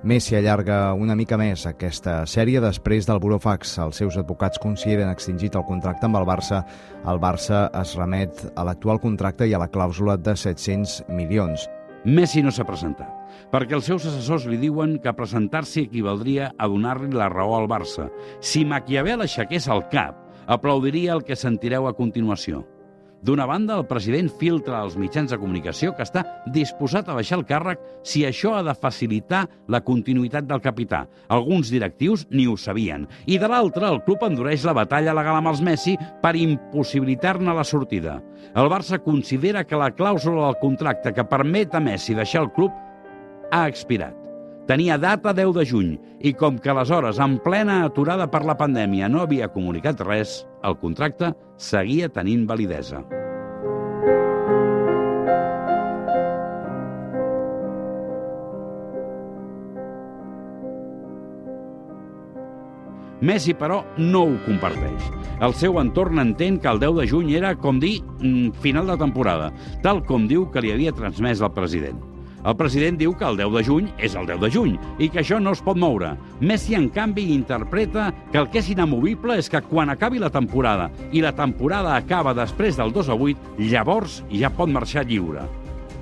Messi 0.07 0.37
allarga 0.39 0.93
una 0.95 1.17
mica 1.19 1.35
més 1.35 1.65
aquesta 1.67 2.21
sèrie 2.23 2.63
després 2.63 3.03
del 3.11 3.19
Burofax. 3.19 3.75
Els 3.83 3.99
seus 3.99 4.15
advocats 4.15 4.63
consideren 4.63 5.11
extingit 5.11 5.59
el 5.59 5.67
contracte 5.67 6.07
amb 6.07 6.21
el 6.21 6.29
Barça. 6.31 6.63
El 7.03 7.19
Barça 7.19 7.65
es 7.83 7.97
remet 7.99 8.45
a 8.55 8.63
l'actual 8.63 9.03
contracte 9.03 9.43
i 9.43 9.51
a 9.51 9.59
la 9.59 9.67
clàusula 9.67 10.15
de 10.15 10.39
700 10.39 11.01
milions. 11.11 11.67
Messi 12.07 12.39
no 12.43 12.55
s'ha 12.55 12.63
presentat, 12.67 13.11
perquè 13.51 13.75
els 13.75 13.91
seus 13.91 14.07
assessors 14.07 14.47
li 14.47 14.63
diuen 14.63 14.95
que 15.03 15.11
presentar-s'hi 15.15 15.89
equivaldria 15.89 16.53
a 16.55 16.71
donar-li 16.71 17.11
la 17.11 17.27
raó 17.31 17.59
al 17.59 17.71
Barça. 17.71 18.07
Si 18.39 18.63
Maquiavel 18.63 19.23
aixequés 19.23 19.67
el 19.71 19.89
cap, 19.91 20.22
aplaudiria 20.47 21.13
el 21.13 21.23
que 21.23 21.39
sentireu 21.39 21.87
a 21.87 21.97
continuació. 21.97 22.63
D'una 23.23 23.45
banda, 23.47 23.77
el 23.79 23.85
president 23.87 24.27
filtra 24.35 24.81
als 24.83 24.97
mitjans 24.99 25.31
de 25.31 25.37
comunicació 25.39 25.93
que 25.95 26.03
està 26.03 26.25
disposat 26.51 27.07
a 27.07 27.13
baixar 27.15 27.37
el 27.37 27.45
càrrec 27.47 27.79
si 28.03 28.25
això 28.27 28.57
ha 28.57 28.63
de 28.67 28.73
facilitar 28.75 29.45
la 29.71 29.79
continuïtat 29.79 30.43
del 30.49 30.59
capità. 30.65 31.05
Alguns 31.31 31.71
directius 31.71 32.25
ni 32.31 32.49
ho 32.51 32.57
sabien. 32.59 33.05
I 33.23 33.37
de 33.39 33.47
l'altra, 33.47 33.93
el 33.95 34.01
club 34.03 34.25
endureix 34.27 34.65
la 34.67 34.75
batalla 34.75 35.15
legal 35.15 35.39
amb 35.39 35.53
els 35.53 35.63
Messi 35.63 35.95
per 36.21 36.35
impossibilitar-ne 36.35 37.55
la 37.55 37.63
sortida. 37.63 38.17
El 38.51 38.67
Barça 38.67 38.99
considera 38.99 39.63
que 39.63 39.79
la 39.79 39.93
clàusula 39.95 40.49
del 40.49 40.59
contracte 40.59 41.15
que 41.15 41.23
permet 41.23 41.71
a 41.71 41.79
Messi 41.79 42.19
deixar 42.19 42.43
el 42.43 42.51
club 42.51 42.75
ha 43.53 43.63
expirat. 43.71 44.22
Tenia 44.63 44.95
data 44.95 45.33
10 45.35 45.49
de 45.57 45.63
juny 45.67 45.89
i 46.23 46.31
com 46.39 46.55
que 46.55 46.69
aleshores, 46.71 47.17
en 47.19 47.35
plena 47.43 47.81
aturada 47.83 48.29
per 48.31 48.45
la 48.47 48.55
pandèmia, 48.55 49.09
no 49.11 49.19
havia 49.19 49.49
comunicat 49.51 49.99
res, 50.07 50.37
el 50.63 50.77
contracte 50.79 51.33
seguia 51.59 52.07
tenint 52.07 52.45
validesa. 52.47 53.01
Messi, 63.23 63.51
però, 63.55 63.81
no 63.99 64.23
ho 64.29 64.39
comparteix. 64.47 65.11
El 65.43 65.53
seu 65.59 65.75
entorn 65.79 66.23
entén 66.23 66.55
que 66.63 66.71
el 66.71 66.79
10 66.79 66.97
de 67.01 67.09
juny 67.11 67.35
era, 67.35 67.53
com 67.55 67.83
dir, 67.83 67.97
mm, 67.99 68.55
final 68.63 68.87
de 68.87 68.97
temporada, 68.97 69.51
tal 69.83 70.03
com 70.07 70.27
diu 70.27 70.47
que 70.51 70.63
li 70.63 70.71
havia 70.71 70.95
transmès 70.95 71.41
el 71.43 71.51
president. 71.51 72.12
El 72.43 72.57
president 72.59 72.97
diu 72.99 73.13
que 73.15 73.23
el 73.23 73.37
10 73.39 73.53
de 73.55 73.63
juny 73.63 73.85
és 74.03 74.17
el 74.19 74.27
10 74.27 74.41
de 74.41 74.49
juny 74.51 74.73
i 74.99 75.07
que 75.07 75.21
això 75.21 75.39
no 75.39 75.53
es 75.55 75.61
pot 75.63 75.77
moure. 75.79 76.09
Messi, 76.43 76.75
en 76.75 76.89
canvi, 76.91 77.29
interpreta 77.31 78.09
que 78.33 78.41
el 78.41 78.49
que 78.51 78.59
és 78.59 78.69
inamovible 78.73 79.37
és 79.39 79.47
que 79.49 79.63
quan 79.69 79.93
acabi 79.93 80.19
la 80.19 80.31
temporada 80.33 80.89
i 81.15 81.23
la 81.23 81.31
temporada 81.37 81.95
acaba 81.95 82.35
després 82.35 82.75
del 82.79 82.91
2 82.91 83.09
a 83.09 83.15
8, 83.15 83.55
llavors 83.71 84.21
ja 84.33 84.51
pot 84.51 84.67
marxar 84.67 85.05
lliure. 85.07 85.47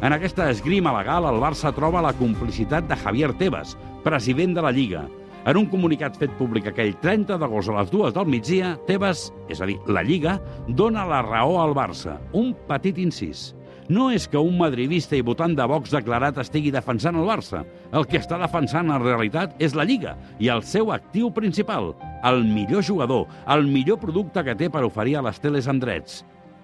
En 0.02 0.18
aquesta 0.18 0.50
esgrima 0.50 0.96
legal, 0.98 1.30
el 1.30 1.38
Barça 1.44 1.70
troba 1.78 2.02
la 2.02 2.16
complicitat 2.18 2.90
de 2.90 2.98
Javier 2.98 3.36
Tebas, 3.38 3.78
president 4.02 4.58
de 4.58 4.66
la 4.66 4.74
Lliga. 4.74 5.06
En 5.46 5.58
un 5.58 5.68
comunicat 5.70 6.18
fet 6.18 6.34
públic 6.42 6.68
aquell 6.70 6.96
30 7.02 7.38
d'agost 7.42 7.70
a 7.70 7.78
les 7.78 7.94
dues 7.94 8.18
del 8.18 8.26
migdia, 8.30 8.76
Tebas, 8.90 9.28
és 9.50 9.62
a 9.62 9.70
dir, 9.70 9.78
la 9.86 10.02
Lliga, 10.02 10.40
dona 10.68 11.06
la 11.06 11.22
raó 11.22 11.60
al 11.62 11.78
Barça. 11.78 12.18
Un 12.34 12.56
petit 12.66 12.98
incís. 12.98 13.52
No 13.92 14.06
és 14.08 14.24
que 14.32 14.40
un 14.40 14.56
madridista 14.56 15.18
i 15.18 15.24
votant 15.26 15.52
de 15.52 15.66
Vox 15.68 15.92
declarat 15.92 16.38
estigui 16.40 16.70
defensant 16.72 17.18
el 17.20 17.26
Barça. 17.28 17.66
El 17.92 18.06
que 18.08 18.22
està 18.22 18.38
defensant 18.40 18.88
en 18.88 19.04
realitat 19.04 19.58
és 19.60 19.74
la 19.76 19.84
Lliga 19.84 20.14
i 20.40 20.48
el 20.54 20.62
seu 20.64 20.94
actiu 20.96 21.28
principal, 21.36 21.90
el 22.24 22.46
millor 22.48 22.86
jugador, 22.88 23.26
el 23.52 23.66
millor 23.68 24.00
producte 24.00 24.46
que 24.48 24.56
té 24.56 24.70
per 24.72 24.86
oferir 24.88 25.18
a 25.20 25.26
les 25.26 25.44
teles 25.44 25.68
amb 25.68 25.84
drets. 25.84 26.22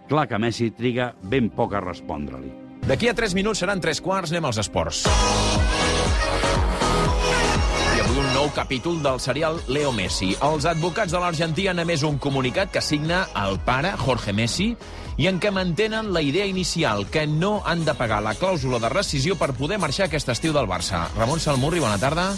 Clar 0.08 0.24
que 0.32 0.40
Messi 0.40 0.70
triga 0.72 1.10
ben 1.20 1.50
poc 1.52 1.76
a 1.76 1.82
respondre-li. 1.84 2.54
D'aquí 2.88 3.12
a 3.12 3.16
3 3.18 3.36
minuts 3.36 3.60
seran 3.60 3.84
3 3.84 4.00
quarts, 4.00 4.32
anem 4.32 4.48
als 4.48 4.62
esports. 4.64 5.04
I 7.98 8.06
avui 8.06 8.22
un 8.22 8.30
nou 8.38 8.48
capítol 8.56 9.02
del 9.04 9.20
serial 9.20 9.60
Leo 9.68 9.92
Messi. 9.92 10.32
Els 10.48 10.70
advocats 10.72 11.12
de 11.12 11.20
l'Argentí 11.20 11.68
han 11.68 11.84
emès 11.84 12.08
un 12.08 12.22
comunicat 12.24 12.72
que 12.72 12.80
signa 12.80 13.26
el 13.44 13.60
pare, 13.68 13.92
Jorge 14.00 14.32
Messi, 14.32 14.78
i 15.18 15.26
en 15.26 15.40
què 15.42 15.50
mantenen 15.50 16.12
la 16.14 16.22
idea 16.22 16.46
inicial, 16.46 17.08
que 17.10 17.26
no 17.28 17.64
han 17.66 17.84
de 17.86 17.96
pagar 17.98 18.22
la 18.22 18.36
clàusula 18.38 18.80
de 18.80 18.92
rescisió 18.94 19.38
per 19.38 19.56
poder 19.58 19.80
marxar 19.82 20.06
aquest 20.06 20.30
estiu 20.30 20.54
del 20.54 20.70
Barça. 20.70 21.08
Ramon 21.18 21.42
Salmurri, 21.42 21.82
bona 21.82 21.98
tarda. 21.98 22.30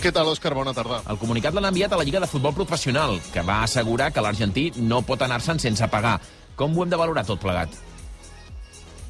Què 0.00 0.08
tal, 0.16 0.30
Òscar? 0.32 0.54
Bona 0.56 0.72
tarda. 0.72 1.02
El 1.12 1.20
comunicat 1.20 1.52
l'han 1.52 1.68
enviat 1.68 1.92
a 1.92 2.00
la 2.00 2.06
Lliga 2.08 2.24
de 2.24 2.30
Futbol 2.30 2.56
Professional, 2.56 3.18
que 3.34 3.44
va 3.44 3.60
assegurar 3.66 4.08
que 4.16 4.24
l'argentí 4.24 4.70
no 4.80 5.02
pot 5.04 5.20
anar-se'n 5.20 5.60
sense 5.60 5.88
pagar. 5.92 6.16
Com 6.56 6.72
ho 6.72 6.84
hem 6.84 6.92
de 6.92 7.00
valorar 7.00 7.26
tot 7.28 7.44
plegat? 7.44 7.89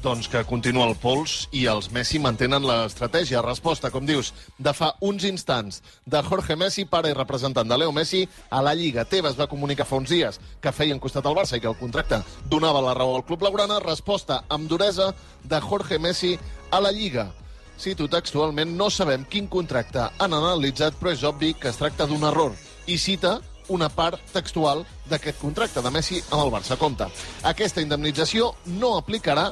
Doncs 0.01 0.25
que 0.25 0.39
continua 0.49 0.87
el 0.89 0.95
pols 0.97 1.43
i 1.53 1.67
els 1.69 1.91
Messi 1.93 2.17
mantenen 2.17 2.63
l'estratègia. 2.65 3.43
Resposta, 3.45 3.91
com 3.93 4.07
dius, 4.09 4.31
de 4.57 4.71
fa 4.73 4.95
uns 5.05 5.27
instants 5.29 5.77
de 6.09 6.23
Jorge 6.25 6.57
Messi, 6.57 6.87
pare 6.89 7.11
i 7.11 7.13
representant 7.13 7.69
de 7.69 7.77
Leo 7.77 7.93
Messi, 7.93 8.23
a 8.49 8.63
la 8.65 8.73
Lliga. 8.73 9.05
Tebas 9.05 9.37
va 9.37 9.45
comunicar 9.51 9.85
fa 9.85 9.99
uns 10.01 10.09
dies 10.09 10.41
que 10.57 10.73
feien 10.73 10.97
costat 10.97 11.29
al 11.29 11.37
Barça 11.37 11.59
i 11.59 11.61
que 11.61 11.69
el 11.69 11.77
contracte 11.77 12.23
donava 12.49 12.81
la 12.81 12.97
raó 12.97 13.13
al 13.13 13.27
club 13.29 13.45
blaugrana. 13.45 13.77
Resposta 13.85 14.41
amb 14.49 14.65
duresa 14.65 15.11
de 15.43 15.61
Jorge 15.61 16.01
Messi 16.01 16.33
a 16.71 16.81
la 16.81 16.89
Lliga. 16.89 17.29
Cito 17.77 18.09
textualment, 18.09 18.73
no 18.73 18.89
sabem 18.89 19.29
quin 19.29 19.45
contracte 19.45 20.09
han 20.17 20.33
analitzat, 20.33 20.97
però 20.97 21.13
és 21.13 21.21
obvi 21.29 21.53
que 21.53 21.69
es 21.69 21.77
tracta 21.77 22.09
d'un 22.09 22.25
error. 22.25 22.57
I 22.89 22.97
cita 22.97 23.37
una 23.69 23.89
part 23.93 24.17
textual 24.33 24.81
d'aquest 25.09 25.37
contracte 25.37 25.81
de 25.85 25.93
Messi 25.93 26.23
amb 26.31 26.41
el 26.41 26.55
Barça. 26.57 26.77
Compte, 26.77 27.05
aquesta 27.45 27.85
indemnització 27.85 28.55
no 28.81 28.97
aplicarà 28.97 29.51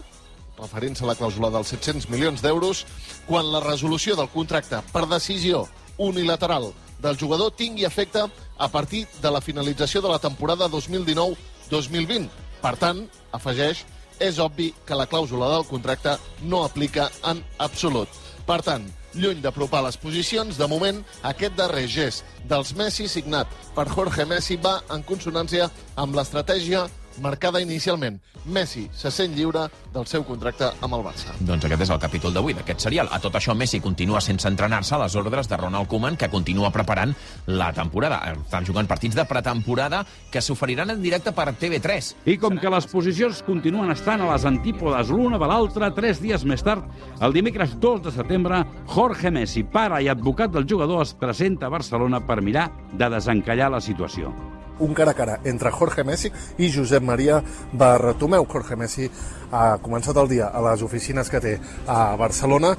referint-se 0.62 1.04
a 1.06 1.10
la 1.10 1.16
clàusula 1.20 1.52
dels 1.54 1.72
700 1.74 2.10
milions 2.12 2.44
d'euros, 2.44 2.86
quan 3.28 3.50
la 3.52 3.64
resolució 3.64 4.16
del 4.20 4.30
contracte 4.34 4.82
per 4.94 5.08
decisió 5.08 5.68
unilateral 5.98 6.72
del 7.00 7.18
jugador 7.18 7.52
tingui 7.56 7.86
efecte 7.86 8.26
a 8.58 8.68
partir 8.68 9.08
de 9.22 9.32
la 9.32 9.42
finalització 9.42 10.02
de 10.02 10.12
la 10.12 10.20
temporada 10.20 10.68
2019-2020. 10.68 12.28
Per 12.60 12.76
tant, 12.76 13.06
afegeix, 13.32 13.86
és 14.20 14.40
obvi 14.44 14.74
que 14.86 14.98
la 15.00 15.08
clàusula 15.08 15.48
del 15.54 15.68
contracte 15.68 16.18
no 16.44 16.66
aplica 16.66 17.08
en 17.32 17.40
absolut. 17.58 18.10
Per 18.46 18.60
tant, 18.66 18.84
lluny 19.16 19.40
d'apropar 19.42 19.82
les 19.86 19.98
posicions, 19.98 20.58
de 20.58 20.68
moment, 20.68 21.00
aquest 21.24 21.56
darrer 21.56 21.88
gest 21.88 22.26
dels 22.50 22.74
Messi 22.78 23.08
signat 23.08 23.48
per 23.76 23.88
Jorge 23.90 24.26
Messi 24.28 24.60
va 24.60 24.80
en 24.92 25.06
consonància 25.08 25.70
amb 25.96 26.18
l'estratègia 26.18 26.88
marcada 27.22 27.62
inicialment. 27.62 28.20
Messi 28.46 28.88
se 28.96 29.12
sent 29.12 29.36
lliure 29.36 29.66
del 29.94 30.08
seu 30.08 30.24
contracte 30.26 30.70
amb 30.82 30.96
el 30.98 31.04
Barça. 31.06 31.34
Doncs 31.40 31.66
aquest 31.66 31.84
és 31.86 31.92
el 31.94 32.02
capítol 32.02 32.34
d'avui 32.34 32.56
d'aquest 32.58 32.86
serial. 32.88 33.10
A 33.12 33.20
tot 33.22 33.36
això, 33.36 33.56
Messi 33.56 33.82
continua 33.84 34.22
sense 34.22 34.48
entrenar-se 34.48 34.96
a 34.96 35.02
les 35.04 35.16
ordres 35.20 35.50
de 35.50 35.58
Ronald 35.58 35.90
Koeman, 35.90 36.18
que 36.18 36.30
continua 36.30 36.72
preparant 36.72 37.14
la 37.48 37.72
temporada. 37.74 38.22
Estan 38.34 38.66
jugant 38.66 38.88
partits 38.88 39.18
de 39.18 39.26
pretemporada 39.30 40.04
que 40.32 40.42
s'oferiran 40.42 40.94
en 40.96 41.02
directe 41.02 41.34
per 41.36 41.50
TV3. 41.54 42.14
I 42.26 42.38
com 42.42 42.58
que 42.60 42.72
les 42.72 42.88
posicions 42.90 43.44
continuen 43.48 43.92
estant 43.94 44.24
a 44.24 44.32
les 44.34 44.46
antípodes 44.50 45.10
l'una 45.10 45.40
de 45.42 45.50
l'altra, 45.50 45.94
tres 45.96 46.22
dies 46.22 46.46
més 46.46 46.64
tard, 46.66 46.86
el 47.22 47.36
dimecres 47.36 47.76
2 47.80 48.06
de 48.06 48.16
setembre, 48.16 48.64
Jorge 48.88 49.32
Messi, 49.32 49.64
pare 49.64 50.04
i 50.04 50.10
advocat 50.12 50.54
del 50.54 50.70
jugador, 50.70 51.04
es 51.04 51.14
presenta 51.14 51.68
a 51.68 51.76
Barcelona 51.76 52.24
per 52.26 52.42
mirar 52.42 52.70
de 52.94 53.10
desencallar 53.10 53.72
la 53.74 53.82
situació 53.84 54.34
un 54.80 54.94
cara 54.94 55.12
a 55.12 55.18
cara 55.18 55.40
entre 55.44 55.72
Jorge 55.72 56.04
Messi 56.04 56.32
i 56.58 56.72
Josep 56.72 57.04
Maria 57.04 57.42
Bartomeu. 57.74 58.48
Jorge 58.50 58.76
Messi 58.80 59.10
ha 59.52 59.80
començat 59.82 60.18
el 60.22 60.30
dia 60.30 60.50
a 60.54 60.62
les 60.62 60.84
oficines 60.86 61.30
que 61.30 61.42
té 61.42 61.56
a 61.88 62.16
Barcelona 62.20 62.76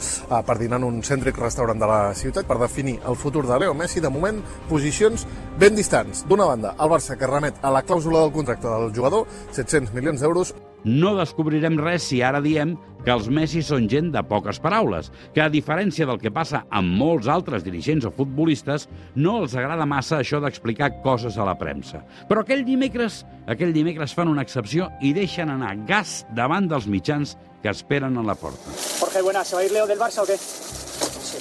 per 0.46 0.58
dinar 0.58 0.78
en 0.78 0.86
un 0.86 1.02
cèntric 1.02 1.38
restaurant 1.42 1.78
de 1.78 1.88
la 1.90 2.00
ciutat 2.14 2.46
per 2.46 2.60
definir 2.62 2.98
el 3.06 3.18
futur 3.18 3.46
de 3.46 3.58
Leo 3.58 3.74
Messi. 3.74 4.00
De 4.00 4.08
moment, 4.08 4.40
posicions 4.68 5.26
ben 5.58 5.76
distants. 5.76 6.24
D'una 6.28 6.46
banda, 6.46 6.74
el 6.78 6.90
Barça 6.90 7.18
que 7.18 7.30
remet 7.30 7.62
a 7.62 7.74
la 7.74 7.82
clàusula 7.82 8.24
del 8.24 8.34
contracte 8.34 8.68
del 8.68 8.94
jugador, 8.94 9.26
700 9.50 9.94
milions 9.94 10.20
d'euros, 10.20 10.54
no 10.84 11.16
descobrirem 11.18 11.78
res 11.80 12.06
si 12.08 12.22
ara 12.22 12.40
diem 12.40 12.76
que 13.04 13.12
els 13.12 13.28
Messi 13.32 13.62
són 13.64 13.86
gent 13.88 14.10
de 14.12 14.22
poques 14.28 14.60
paraules, 14.60 15.10
que 15.34 15.42
a 15.42 15.50
diferència 15.52 16.06
del 16.08 16.20
que 16.20 16.32
passa 16.32 16.64
amb 16.68 16.92
molts 17.00 17.30
altres 17.32 17.64
dirigents 17.64 18.04
o 18.04 18.12
futbolistes, 18.14 18.88
no 19.16 19.38
els 19.40 19.56
agrada 19.56 19.88
massa 19.88 20.18
això 20.20 20.40
d'explicar 20.42 21.00
coses 21.04 21.38
a 21.38 21.46
la 21.48 21.56
premsa. 21.58 22.02
Però 22.28 22.44
aquell 22.44 22.64
dimecres, 22.66 23.24
aquell 23.48 23.72
dimecres 23.76 24.14
fan 24.16 24.28
una 24.28 24.44
excepció 24.44 24.90
i 25.00 25.14
deixen 25.16 25.52
anar 25.52 25.76
gas 25.88 26.24
davant 26.36 26.68
dels 26.68 26.88
mitjans 26.90 27.36
que 27.62 27.72
esperen 27.72 28.16
a 28.16 28.24
la 28.24 28.34
porta. 28.34 28.76
Jorge, 29.00 29.22
buenas, 29.22 29.48
¿se 29.48 29.56
va 29.56 29.62
a 29.62 29.64
ir 29.64 29.72
Leo 29.72 29.86
del 29.86 29.98
Barça 29.98 30.22
o 30.22 30.26
qué? 30.26 30.36
Sí. 30.36 31.38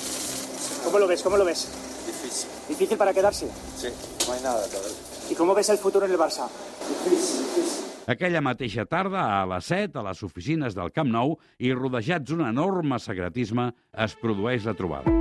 ¿Cómo 0.85 0.99
lo 0.99 1.07
ves? 1.07 1.21
¿Cómo 1.21 1.37
lo 1.37 1.45
ves? 1.45 1.67
Difícil. 2.07 2.49
¿Difícil 2.67 2.97
para 2.97 3.13
quedarse? 3.13 3.47
Sí, 3.77 3.87
no 4.27 4.33
hay 4.33 4.41
nada 4.41 4.65
todavía. 4.67 4.97
¿Y 5.29 5.35
cómo 5.35 5.53
ves 5.53 5.69
el 5.69 5.77
futuro 5.77 6.05
en 6.05 6.11
el 6.11 6.17
Barça? 6.17 6.47
Difícil, 7.05 7.45
difícil. 7.55 7.78
Aquella 8.09 8.41
mateixa 8.41 8.87
tarda, 8.89 9.21
a 9.37 9.45
les 9.45 9.67
7, 9.69 9.99
a 9.99 10.03
les 10.07 10.23
oficines 10.25 10.73
del 10.73 10.89
Camp 10.89 11.11
Nou, 11.13 11.35
i 11.61 11.69
rodejats 11.77 12.25
d'un 12.31 12.41
enorme 12.47 12.97
secretisme, 12.97 13.67
es 13.93 14.15
produeix 14.17 14.65
la 14.65 14.73
trobada. 14.73 15.13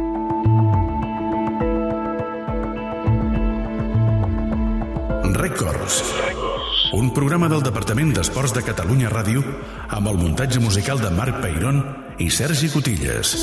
Records. 5.36 6.00
Un 6.96 7.12
programa 7.14 7.50
del 7.52 7.60
Departament 7.66 8.14
d'Esports 8.16 8.56
de 8.56 8.64
Catalunya 8.64 9.12
Ràdio 9.12 9.44
amb 9.92 10.08
el 10.08 10.16
muntatge 10.24 10.64
musical 10.64 11.04
de 11.04 11.12
Marc 11.12 11.42
Peirón 11.44 11.84
i 12.18 12.32
Sergi 12.32 12.72
Cotilles. 12.72 13.36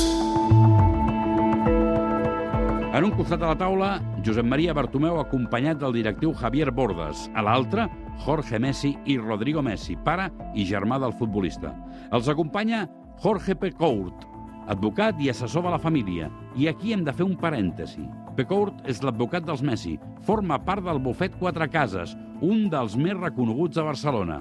En 2.96 3.04
un 3.04 3.10
costat 3.12 3.42
de 3.42 3.44
la 3.44 3.56
taula, 3.60 3.88
Josep 4.24 4.46
Maria 4.48 4.72
Bartomeu 4.72 5.18
acompanyat 5.20 5.76
del 5.82 5.92
directiu 5.98 6.30
Javier 6.32 6.70
Bordes. 6.72 7.26
A 7.36 7.42
l'altre, 7.44 7.82
Jorge 8.24 8.56
Messi 8.56 8.94
i 9.04 9.18
Rodrigo 9.20 9.60
Messi, 9.60 9.98
pare 10.06 10.30
i 10.56 10.64
germà 10.64 10.96
del 11.02 11.12
futbolista. 11.18 11.74
Els 12.16 12.30
acompanya 12.32 12.86
Jorge 13.20 13.52
Pecourt, 13.60 14.24
advocat 14.72 15.20
i 15.20 15.28
assessor 15.28 15.66
de 15.66 15.74
la 15.74 15.82
família. 15.82 16.30
I 16.56 16.70
aquí 16.70 16.94
hem 16.96 17.04
de 17.04 17.12
fer 17.12 17.26
un 17.26 17.36
parèntesi. 17.36 18.06
Pecourt 18.38 18.80
és 18.88 19.04
l'advocat 19.04 19.44
dels 19.44 19.60
Messi. 19.60 19.98
Forma 20.24 20.56
part 20.64 20.88
del 20.88 21.02
bufet 21.04 21.36
Quatre 21.36 21.68
Cases, 21.68 22.16
un 22.40 22.70
dels 22.72 22.96
més 22.96 23.20
reconeguts 23.20 23.76
a 23.76 23.84
Barcelona, 23.90 24.40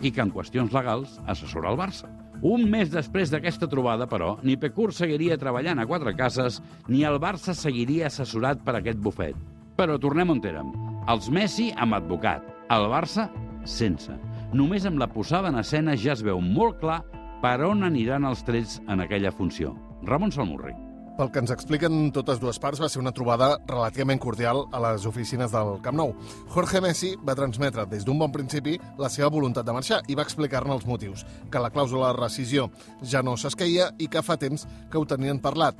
i 0.00 0.08
que 0.08 0.24
en 0.24 0.32
qüestions 0.32 0.72
legals 0.72 1.20
assessora 1.28 1.68
el 1.68 1.76
Barça. 1.84 2.08
Un 2.40 2.64
mes 2.72 2.88
després 2.88 3.28
d'aquesta 3.28 3.68
trobada, 3.68 4.06
però, 4.08 4.38
ni 4.42 4.56
Pecur 4.56 4.94
seguiria 4.96 5.36
treballant 5.36 5.82
a 5.82 5.86
quatre 5.86 6.14
cases, 6.16 6.62
ni 6.88 7.04
el 7.04 7.20
Barça 7.20 7.52
seguiria 7.52 8.08
assessorat 8.08 8.64
per 8.64 8.78
aquest 8.78 8.98
bufet. 9.04 9.36
Però 9.76 9.98
tornem 10.00 10.32
on 10.32 10.40
érem. 10.48 10.72
Els 11.12 11.28
Messi 11.28 11.68
amb 11.76 11.98
advocat, 12.00 12.44
el 12.72 12.88
Barça 12.88 13.28
sense. 13.68 14.16
Només 14.56 14.86
amb 14.88 14.98
la 14.98 15.12
posada 15.12 15.52
en 15.52 15.60
escena 15.60 15.96
ja 16.00 16.16
es 16.16 16.24
veu 16.24 16.40
molt 16.40 16.80
clar 16.80 17.02
per 17.44 17.58
on 17.68 17.84
aniran 17.84 18.24
els 18.24 18.44
trets 18.44 18.80
en 18.88 19.04
aquella 19.04 19.32
funció. 19.36 19.76
Ramon 20.08 20.32
Salmurri. 20.32 20.89
Pel 21.20 21.28
que 21.28 21.40
ens 21.42 21.50
expliquen 21.52 22.06
totes 22.16 22.38
dues 22.40 22.56
parts, 22.56 22.80
va 22.80 22.88
ser 22.88 23.02
una 23.02 23.10
trobada 23.12 23.50
relativament 23.68 24.16
cordial 24.22 24.62
a 24.72 24.78
les 24.80 25.02
oficines 25.04 25.52
del 25.52 25.74
Camp 25.84 25.98
Nou. 25.98 26.14
Jorge 26.54 26.80
Messi 26.80 27.10
va 27.28 27.34
transmetre 27.36 27.84
des 27.90 28.06
d'un 28.08 28.16
bon 28.16 28.32
principi 28.32 28.78
la 28.96 29.10
seva 29.12 29.28
voluntat 29.28 29.68
de 29.68 29.74
marxar 29.76 29.98
i 30.08 30.16
va 30.16 30.24
explicar-ne 30.24 30.72
els 30.72 30.86
motius, 30.88 31.26
que 31.52 31.60
la 31.60 31.68
clàusula 31.74 32.08
de 32.08 32.22
rescisió 32.22 32.70
ja 33.04 33.20
no 33.20 33.36
s'esqueia 33.36 33.90
i 34.00 34.08
que 34.08 34.22
fa 34.24 34.38
temps 34.40 34.64
que 34.88 34.96
ho 34.96 35.04
tenien 35.04 35.42
parlat. 35.44 35.76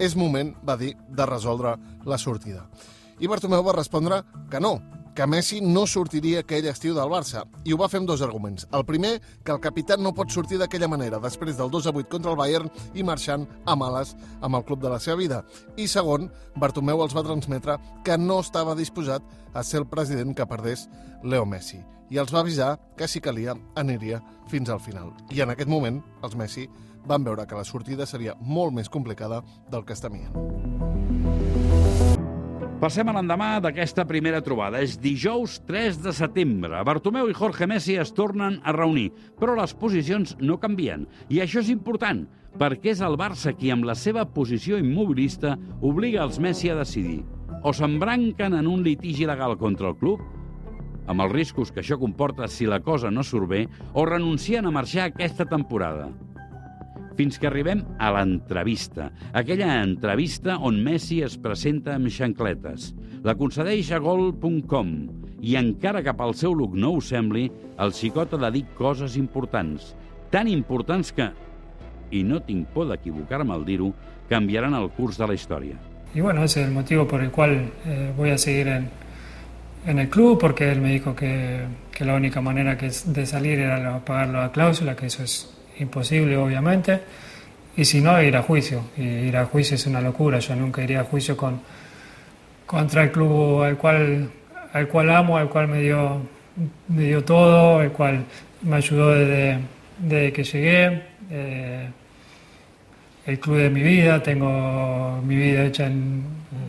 És 0.00 0.16
moment, 0.16 0.54
va 0.64 0.78
dir, 0.80 0.94
de 0.96 1.28
resoldre 1.28 1.74
la 2.08 2.16
sortida. 2.16 2.64
I 3.20 3.28
Bartomeu 3.28 3.60
va 3.60 3.76
respondre 3.76 4.22
que 4.48 4.64
no, 4.64 4.78
que 5.20 5.26
Messi 5.26 5.58
no 5.60 5.82
sortiria 5.84 6.40
aquell 6.40 6.64
estiu 6.70 6.94
del 6.96 7.10
Barça. 7.12 7.42
I 7.68 7.74
ho 7.74 7.76
va 7.76 7.90
fer 7.92 7.98
amb 8.00 8.08
dos 8.08 8.22
arguments. 8.24 8.64
El 8.72 8.86
primer, 8.88 9.18
que 9.44 9.52
el 9.52 9.58
capità 9.60 9.98
no 10.00 10.14
pot 10.16 10.32
sortir 10.32 10.56
d'aquella 10.56 10.88
manera, 10.88 11.18
després 11.20 11.58
del 11.58 11.68
2 11.68 11.90
a 11.90 11.92
8 11.92 12.08
contra 12.08 12.32
el 12.32 12.38
Bayern 12.40 12.70
i 12.96 13.04
marxant 13.04 13.44
a 13.68 13.74
males 13.76 14.14
amb 14.40 14.56
el 14.56 14.64
club 14.64 14.80
de 14.80 14.88
la 14.88 14.96
seva 14.96 15.18
vida. 15.20 15.42
I 15.76 15.90
segon, 15.92 16.30
Bartomeu 16.56 17.04
els 17.04 17.12
va 17.12 17.26
transmetre 17.26 17.76
que 18.02 18.16
no 18.16 18.38
estava 18.40 18.72
disposat 18.78 19.20
a 19.52 19.60
ser 19.60 19.82
el 19.82 19.90
president 19.92 20.32
que 20.32 20.48
perdés 20.48 20.86
Leo 21.20 21.44
Messi. 21.44 21.82
I 22.08 22.16
els 22.16 22.32
va 22.32 22.40
avisar 22.40 22.70
que, 22.96 23.04
si 23.04 23.20
calia, 23.20 23.58
aniria 23.76 24.22
fins 24.48 24.72
al 24.72 24.80
final. 24.80 25.12
I 25.28 25.44
en 25.44 25.52
aquest 25.52 25.68
moment, 25.68 26.00
els 26.24 26.32
Messi 26.32 26.64
van 27.04 27.28
veure 27.28 27.44
que 27.44 27.60
la 27.60 27.68
sortida 27.68 28.08
seria 28.08 28.38
molt 28.40 28.72
més 28.72 28.88
complicada 28.88 29.44
del 29.68 29.84
que 29.84 29.92
es 29.92 30.00
temien. 30.00 30.32
Passem 32.80 33.10
a 33.10 33.12
l'endemà 33.12 33.58
d'aquesta 33.60 34.06
primera 34.08 34.38
trobada. 34.40 34.78
És 34.80 34.94
dijous 34.96 35.58
3 35.68 35.98
de 36.00 36.14
setembre. 36.16 36.78
Bartomeu 36.88 37.28
i 37.28 37.34
Jorge 37.36 37.66
Messi 37.68 37.98
es 38.00 38.08
tornen 38.16 38.56
a 38.64 38.72
reunir, 38.72 39.10
però 39.36 39.52
les 39.58 39.74
posicions 39.76 40.32
no 40.40 40.56
canvien. 40.62 41.04
I 41.28 41.42
això 41.44 41.60
és 41.60 41.68
important, 41.74 42.22
perquè 42.56 42.94
és 42.94 43.02
el 43.04 43.18
Barça 43.20 43.52
qui, 43.52 43.68
amb 43.68 43.84
la 43.84 43.92
seva 43.92 44.24
posició 44.24 44.80
immobilista, 44.80 45.58
obliga 45.84 46.24
els 46.24 46.40
Messi 46.40 46.72
a 46.72 46.78
decidir. 46.80 47.18
O 47.60 47.74
s'embranquen 47.76 48.56
en 48.56 48.72
un 48.72 48.80
litigi 48.88 49.28
legal 49.28 49.58
contra 49.60 49.92
el 49.92 50.00
club, 50.00 50.24
amb 51.04 51.20
els 51.20 51.36
riscos 51.36 51.68
que 51.68 51.84
això 51.84 52.00
comporta 52.00 52.48
si 52.48 52.64
la 52.64 52.80
cosa 52.80 53.12
no 53.12 53.20
surt 53.20 53.52
bé, 53.52 53.66
o 53.92 54.08
renuncien 54.08 54.64
a 54.64 54.72
marxar 54.72 55.10
aquesta 55.10 55.44
temporada 55.44 56.08
fins 57.20 57.36
que 57.36 57.50
arribem 57.50 57.82
a 58.00 58.08
l'entrevista. 58.14 59.10
Aquella 59.36 59.82
entrevista 59.82 60.54
on 60.64 60.78
Messi 60.80 61.18
es 61.20 61.34
presenta 61.36 61.98
amb 61.98 62.08
xancletes. 62.08 62.94
La 63.26 63.34
concedeix 63.36 63.90
a 63.92 63.98
gol.com 64.00 64.94
i 65.44 65.56
encara 65.60 66.00
que 66.00 66.14
pel 66.16 66.32
seu 66.38 66.54
look 66.56 66.78
no 66.80 66.94
ho 66.96 67.02
sembli, 67.04 67.50
el 67.76 67.92
xicot 67.92 68.32
ha 68.32 68.40
de 68.46 68.50
dir 68.54 68.64
coses 68.78 69.18
importants. 69.20 69.92
Tan 70.32 70.48
importants 70.48 71.12
que, 71.12 71.28
i 72.08 72.24
no 72.24 72.40
tinc 72.46 72.72
por 72.72 72.88
d'equivocar-me 72.88 73.52
al 73.52 73.68
dir-ho, 73.68 73.92
canviaran 74.32 74.78
el 74.80 74.88
curs 74.96 75.20
de 75.20 75.28
la 75.28 75.36
història. 75.36 75.76
Y 76.14 76.22
bueno, 76.22 76.42
ese 76.42 76.62
es 76.62 76.68
el 76.68 76.72
motivo 76.72 77.06
por 77.06 77.20
el 77.20 77.30
cual 77.30 77.70
eh, 77.84 78.14
voy 78.16 78.30
a 78.30 78.38
seguir 78.38 78.68
en, 78.68 78.88
en 79.86 79.98
el 79.98 80.08
club, 80.08 80.38
porque 80.40 80.72
él 80.72 80.80
me 80.80 80.92
dijo 80.94 81.14
que, 81.14 81.66
que 81.92 82.04
la 82.06 82.14
única 82.14 82.40
manera 82.40 82.78
que 82.78 82.86
es 82.86 83.12
de 83.12 83.26
salir 83.26 83.58
era 83.58 84.02
pagar 84.06 84.28
la 84.28 84.50
cláusula, 84.50 84.96
que 84.96 85.06
eso 85.06 85.22
es 85.22 85.59
imposible 85.80 86.36
obviamente, 86.36 87.00
y 87.76 87.84
si 87.84 88.00
no, 88.00 88.20
ir 88.22 88.36
a 88.36 88.42
juicio. 88.42 88.82
Y 88.96 89.02
ir 89.02 89.36
a 89.36 89.46
juicio 89.46 89.74
es 89.74 89.86
una 89.86 90.00
locura, 90.00 90.38
yo 90.38 90.54
nunca 90.54 90.82
iría 90.82 91.00
a 91.00 91.04
juicio 91.04 91.36
con, 91.36 91.60
contra 92.66 93.04
el 93.04 93.10
club 93.10 93.62
al 93.62 93.76
cual, 93.76 94.30
al 94.72 94.88
cual 94.88 95.10
amo, 95.10 95.36
al 95.36 95.48
cual 95.48 95.68
me 95.68 95.80
dio, 95.80 96.20
me 96.88 97.04
dio 97.04 97.24
todo, 97.24 97.82
el 97.82 97.90
cual 97.92 98.24
me 98.62 98.76
ayudó 98.76 99.10
desde, 99.14 99.58
desde 99.98 100.32
que 100.32 100.44
llegué. 100.44 101.02
Eh, 101.30 101.88
el 103.26 103.38
club 103.38 103.58
de 103.58 103.70
mi 103.70 103.82
vida, 103.82 104.22
tengo 104.22 105.20
mi 105.24 105.36
vida 105.36 105.64
hecha 105.64 105.86
en, 105.86 106.24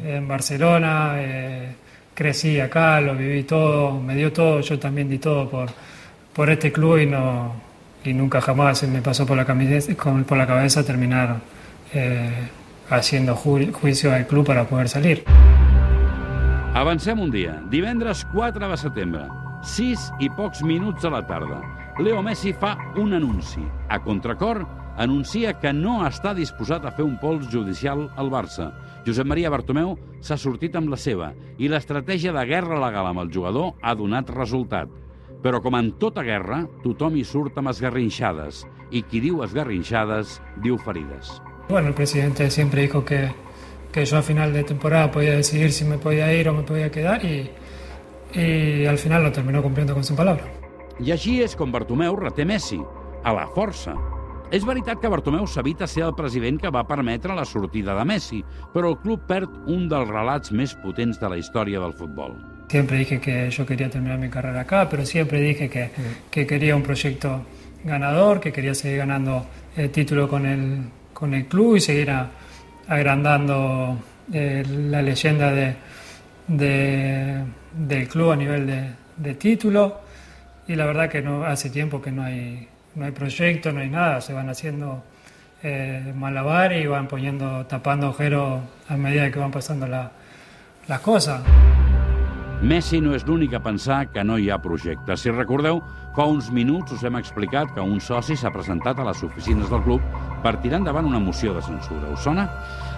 en 0.06 0.28
Barcelona, 0.28 1.16
eh, 1.18 1.74
crecí 2.14 2.60
acá, 2.60 3.02
lo 3.02 3.16
viví 3.16 3.44
todo, 3.44 4.00
me 4.00 4.16
dio 4.16 4.32
todo, 4.32 4.62
yo 4.62 4.78
también 4.78 5.10
di 5.10 5.18
todo 5.18 5.50
por, 5.50 5.70
por 6.34 6.50
este 6.50 6.72
club 6.72 7.00
y 7.00 7.06
no, 7.06 7.54
y 8.04 8.14
nunca 8.14 8.42
jamás 8.42 8.84
me 8.88 9.02
pasó 9.02 9.26
por 9.26 9.38
la, 9.38 9.46
cabeza, 9.46 9.94
por 10.28 10.38
la 10.38 10.48
cabeza 10.48 10.84
terminar 10.84 11.38
eh, 11.94 12.50
haciendo 12.90 13.36
ju 13.36 13.72
juicio 13.74 14.14
al 14.14 14.28
club 14.28 14.46
para 14.46 14.66
poder 14.66 14.90
salir. 14.90 15.24
Avancem 16.74 17.20
un 17.20 17.32
dia. 17.32 17.62
Divendres 17.70 18.26
4 18.34 18.70
de 18.70 18.78
setembre. 18.78 19.26
6 19.62 20.14
i 20.20 20.30
pocs 20.30 20.64
minuts 20.64 21.04
de 21.04 21.10
la 21.12 21.26
tarda. 21.28 21.60
Leo 22.00 22.22
Messi 22.24 22.54
fa 22.54 22.78
un 22.96 23.14
anunci. 23.14 23.62
A 23.90 24.00
contracor, 24.00 24.64
anuncia 24.98 25.54
que 25.60 25.74
no 25.74 26.00
està 26.08 26.32
disposat 26.34 26.88
a 26.88 26.94
fer 26.96 27.04
un 27.06 27.18
pols 27.20 27.50
judicial 27.52 28.08
al 28.16 28.32
Barça. 28.32 28.72
Josep 29.06 29.28
Maria 29.28 29.52
Bartomeu 29.52 29.98
s'ha 30.24 30.40
sortit 30.40 30.76
amb 30.80 30.90
la 30.90 30.98
seva 30.98 31.34
i 31.60 31.68
l'estratègia 31.68 32.34
de 32.34 32.46
guerra 32.48 32.80
legal 32.80 33.12
amb 33.12 33.26
el 33.26 33.32
jugador 33.34 33.76
ha 33.82 33.94
donat 33.96 34.32
resultat. 34.32 34.90
Però 35.42 35.62
com 35.62 35.76
en 35.78 35.94
tota 36.02 36.24
guerra, 36.24 36.64
tothom 36.84 37.18
hi 37.18 37.26
surt 37.26 37.58
amb 37.58 37.72
esgarrinxades. 37.74 38.66
I 38.92 39.02
qui 39.10 39.22
diu 39.24 39.42
esgarrinxades, 39.46 40.40
diu 40.62 40.78
ferides. 40.78 41.40
Bueno, 41.70 41.90
el 41.90 41.94
presidente 41.94 42.50
siempre 42.52 42.84
dijo 42.84 43.04
que, 43.06 43.32
que 43.92 44.06
yo 44.06 44.18
a 44.18 44.22
final 44.22 44.54
de 44.54 44.64
temporada 44.64 45.12
podía 45.12 45.36
decidir 45.36 45.72
si 45.72 45.86
me 45.86 45.98
podía 45.98 46.34
ir 46.34 46.50
o 46.50 46.54
me 46.54 46.64
podía 46.64 46.92
quedar 46.92 47.24
y, 47.26 47.50
y 48.34 48.86
al 48.86 48.98
final 48.98 49.24
lo 49.24 49.32
terminó 49.32 49.62
cumpliendo 49.64 49.94
con 49.94 50.04
su 50.04 50.16
palabra. 50.16 50.44
I 51.02 51.16
així 51.16 51.40
és 51.42 51.56
com 51.58 51.72
Bartomeu 51.74 52.14
reté 52.20 52.46
Messi, 52.46 52.78
a 53.26 53.34
la 53.34 53.48
força. 53.56 53.96
És 54.54 54.66
veritat 54.68 55.00
que 55.02 55.10
Bartomeu 55.10 55.48
s'evita 55.48 55.88
ser 55.88 56.04
el 56.06 56.14
president 56.14 56.60
que 56.62 56.70
va 56.70 56.84
permetre 56.86 57.34
la 57.34 57.46
sortida 57.48 57.96
de 57.98 58.06
Messi, 58.06 58.44
però 58.76 58.92
el 58.92 59.00
club 59.02 59.24
perd 59.30 59.56
un 59.72 59.88
dels 59.90 60.12
relats 60.12 60.52
més 60.52 60.76
potents 60.84 61.18
de 61.18 61.32
la 61.32 61.40
història 61.42 61.82
del 61.82 61.96
futbol. 61.98 62.36
Siempre 62.72 63.00
dije 63.00 63.20
que 63.20 63.50
yo 63.50 63.66
quería 63.66 63.90
terminar 63.90 64.18
mi 64.18 64.30
carrera 64.30 64.62
acá, 64.62 64.88
pero 64.90 65.06
siempre 65.06 65.42
dije 65.42 65.70
que, 65.70 65.90
que 66.32 66.48
quería 66.48 66.74
un 66.74 66.82
proyecto 66.82 67.46
ganador, 67.84 68.40
que 68.40 68.54
quería 68.54 68.74
seguir 68.74 69.00
ganando 69.00 69.46
el 69.76 69.92
título 69.92 70.30
con 70.30 70.46
el, 70.46 70.80
con 71.12 71.34
el 71.34 71.48
club 71.48 71.76
y 71.76 71.82
seguir 71.82 72.12
a, 72.12 72.32
agrandando 72.88 74.00
eh, 74.32 74.64
la 74.66 75.02
leyenda 75.02 75.52
de, 75.52 75.76
de, 76.48 77.44
del 77.74 78.08
club 78.08 78.32
a 78.32 78.36
nivel 78.38 78.66
de, 78.66 78.90
de, 79.18 79.34
título. 79.34 80.00
Y 80.66 80.76
la 80.76 80.86
verdad 80.86 81.10
que 81.10 81.22
no 81.22 81.44
hace 81.44 81.70
tiempo 81.72 82.02
que 82.02 82.14
no 82.14 82.24
hay, 82.24 82.70
no 82.96 83.04
hay 83.04 83.12
proyecto, 83.12 83.74
no 83.74 83.82
hay 83.82 83.90
nada, 83.90 84.22
se 84.22 84.32
van 84.32 84.48
haciendo 84.48 85.04
eh, 85.62 86.14
malabares 86.16 86.82
y 86.82 86.88
van 86.88 87.10
poniendo, 87.10 87.66
tapando 87.66 88.08
agujeros 88.08 88.62
a 88.88 88.96
medida 88.96 89.30
que 89.30 89.40
van 89.40 89.52
pasando 89.52 89.86
la, 89.88 90.10
las 90.88 91.02
cosas. 91.02 91.42
Messi 92.62 93.00
no 93.02 93.16
és 93.18 93.24
l'únic 93.26 93.56
a 93.58 93.60
pensar 93.66 94.04
que 94.14 94.22
no 94.22 94.36
hi 94.38 94.52
ha 94.54 94.60
projecte. 94.62 95.16
Si 95.18 95.32
recordeu, 95.34 95.80
fa 96.14 96.28
uns 96.30 96.52
minuts 96.54 96.94
us 96.94 97.02
hem 97.02 97.16
explicat 97.18 97.72
que 97.74 97.82
un 97.82 97.98
soci 97.98 98.36
s'ha 98.38 98.52
presentat 98.54 99.00
a 99.02 99.06
les 99.08 99.24
oficines 99.26 99.72
del 99.72 99.82
club 99.82 100.04
per 100.44 100.60
tirar 100.62 100.78
endavant 100.78 101.10
una 101.10 101.20
moció 101.20 101.56
de 101.56 101.64
censura. 101.66 102.12
Us 102.14 102.22
sona? 102.22 102.46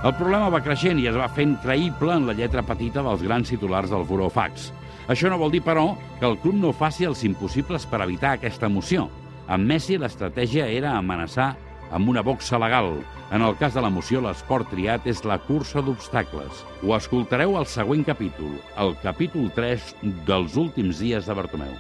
El 0.04 0.18
problema 0.20 0.52
va 0.52 0.60
creixent 0.66 1.00
i 1.00 1.08
es 1.08 1.16
va 1.16 1.32
fent 1.32 1.56
creïble 1.64 2.12
en 2.12 2.28
la 2.28 2.36
lletra 2.36 2.66
petita 2.68 3.00
dels 3.08 3.24
grans 3.24 3.56
titulars 3.56 3.94
del 3.94 4.04
Burofax. 4.04 4.74
Això 5.08 5.32
no 5.32 5.40
vol 5.40 5.56
dir, 5.56 5.64
però, 5.64 5.94
que 6.20 6.28
el 6.28 6.36
club 6.44 6.60
no 6.60 6.76
faci 6.76 7.08
els 7.08 7.24
impossibles 7.24 7.88
per 7.88 8.04
evitar 8.04 8.36
aquesta 8.36 8.68
moció. 8.68 9.08
Amb 9.48 9.64
Messi 9.64 9.96
l'estratègia 9.96 10.68
era 10.68 10.98
amenaçar 10.98 11.54
amb 11.94 12.10
una 12.10 12.26
boxa 12.26 12.60
legal. 12.60 12.98
En 13.32 13.46
el 13.46 13.56
cas 13.58 13.78
de 13.78 13.82
la 13.82 13.92
moció, 13.94 14.22
l'esport 14.26 14.70
triat 14.74 15.06
és 15.10 15.24
la 15.26 15.40
cursa 15.46 15.82
d'obstacles. 15.82 16.66
Ho 16.82 16.98
escoltareu 16.98 17.56
al 17.58 17.70
següent 17.70 18.04
capítol, 18.06 18.58
el 18.82 18.96
capítol 19.06 19.50
3 19.56 19.94
dels 20.28 20.58
últims 20.58 21.00
dies 21.02 21.30
de 21.30 21.38
Bartomeu. 21.38 21.74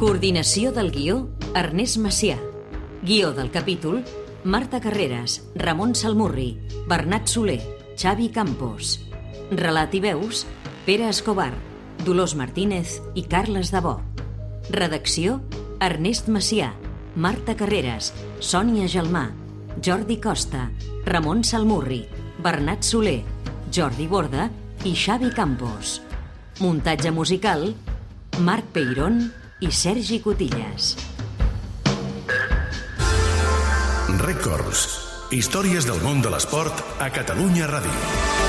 Coordinació 0.00 0.70
del 0.72 0.88
guió, 0.94 1.26
Ernest 1.54 1.98
Macià. 2.00 2.38
Guió 3.04 3.34
del 3.36 3.50
capítol, 3.52 4.00
Marta 4.44 4.80
Carreras, 4.80 5.42
Ramon 5.54 5.94
Salmurri, 5.94 6.54
Bernat 6.88 7.28
Soler, 7.28 7.60
Xavi 8.00 8.30
Campos. 8.32 8.94
Relat 9.50 9.92
i 9.92 10.00
veus, 10.00 10.46
Pere 10.86 11.08
Escobar, 11.08 11.52
Dolors 12.06 12.34
Martínez 12.34 13.00
i 13.14 13.26
Carles 13.28 13.70
Dabó. 13.70 13.98
Redacció, 14.70 15.40
Ernest 15.80 16.30
Macià, 16.32 16.70
Marta 17.16 17.54
Carreras, 17.56 18.14
Sònia 18.40 18.88
Gelmà, 18.88 19.26
Jordi 19.84 20.16
Costa, 20.20 20.70
Ramon 21.04 21.44
Salmurri, 21.44 22.06
Bernat 22.40 22.82
Soler, 22.82 23.20
Jordi 23.70 24.06
Borda 24.08 24.48
i 24.84 24.94
Xavi 24.96 25.30
Campos. 25.36 26.00
Muntatge 26.60 27.12
musical, 27.12 27.74
Marc 28.40 28.72
Peirón 28.72 29.26
i 29.60 29.70
Sergi 29.70 30.20
Cotillas. 30.24 30.94
Records. 34.20 34.88
Històries 35.30 35.86
del 35.86 36.00
món 36.02 36.24
de 36.24 36.32
l'esport 36.32 36.80
a 36.98 37.12
Catalunya 37.14 37.68
Ràdio. 37.70 38.39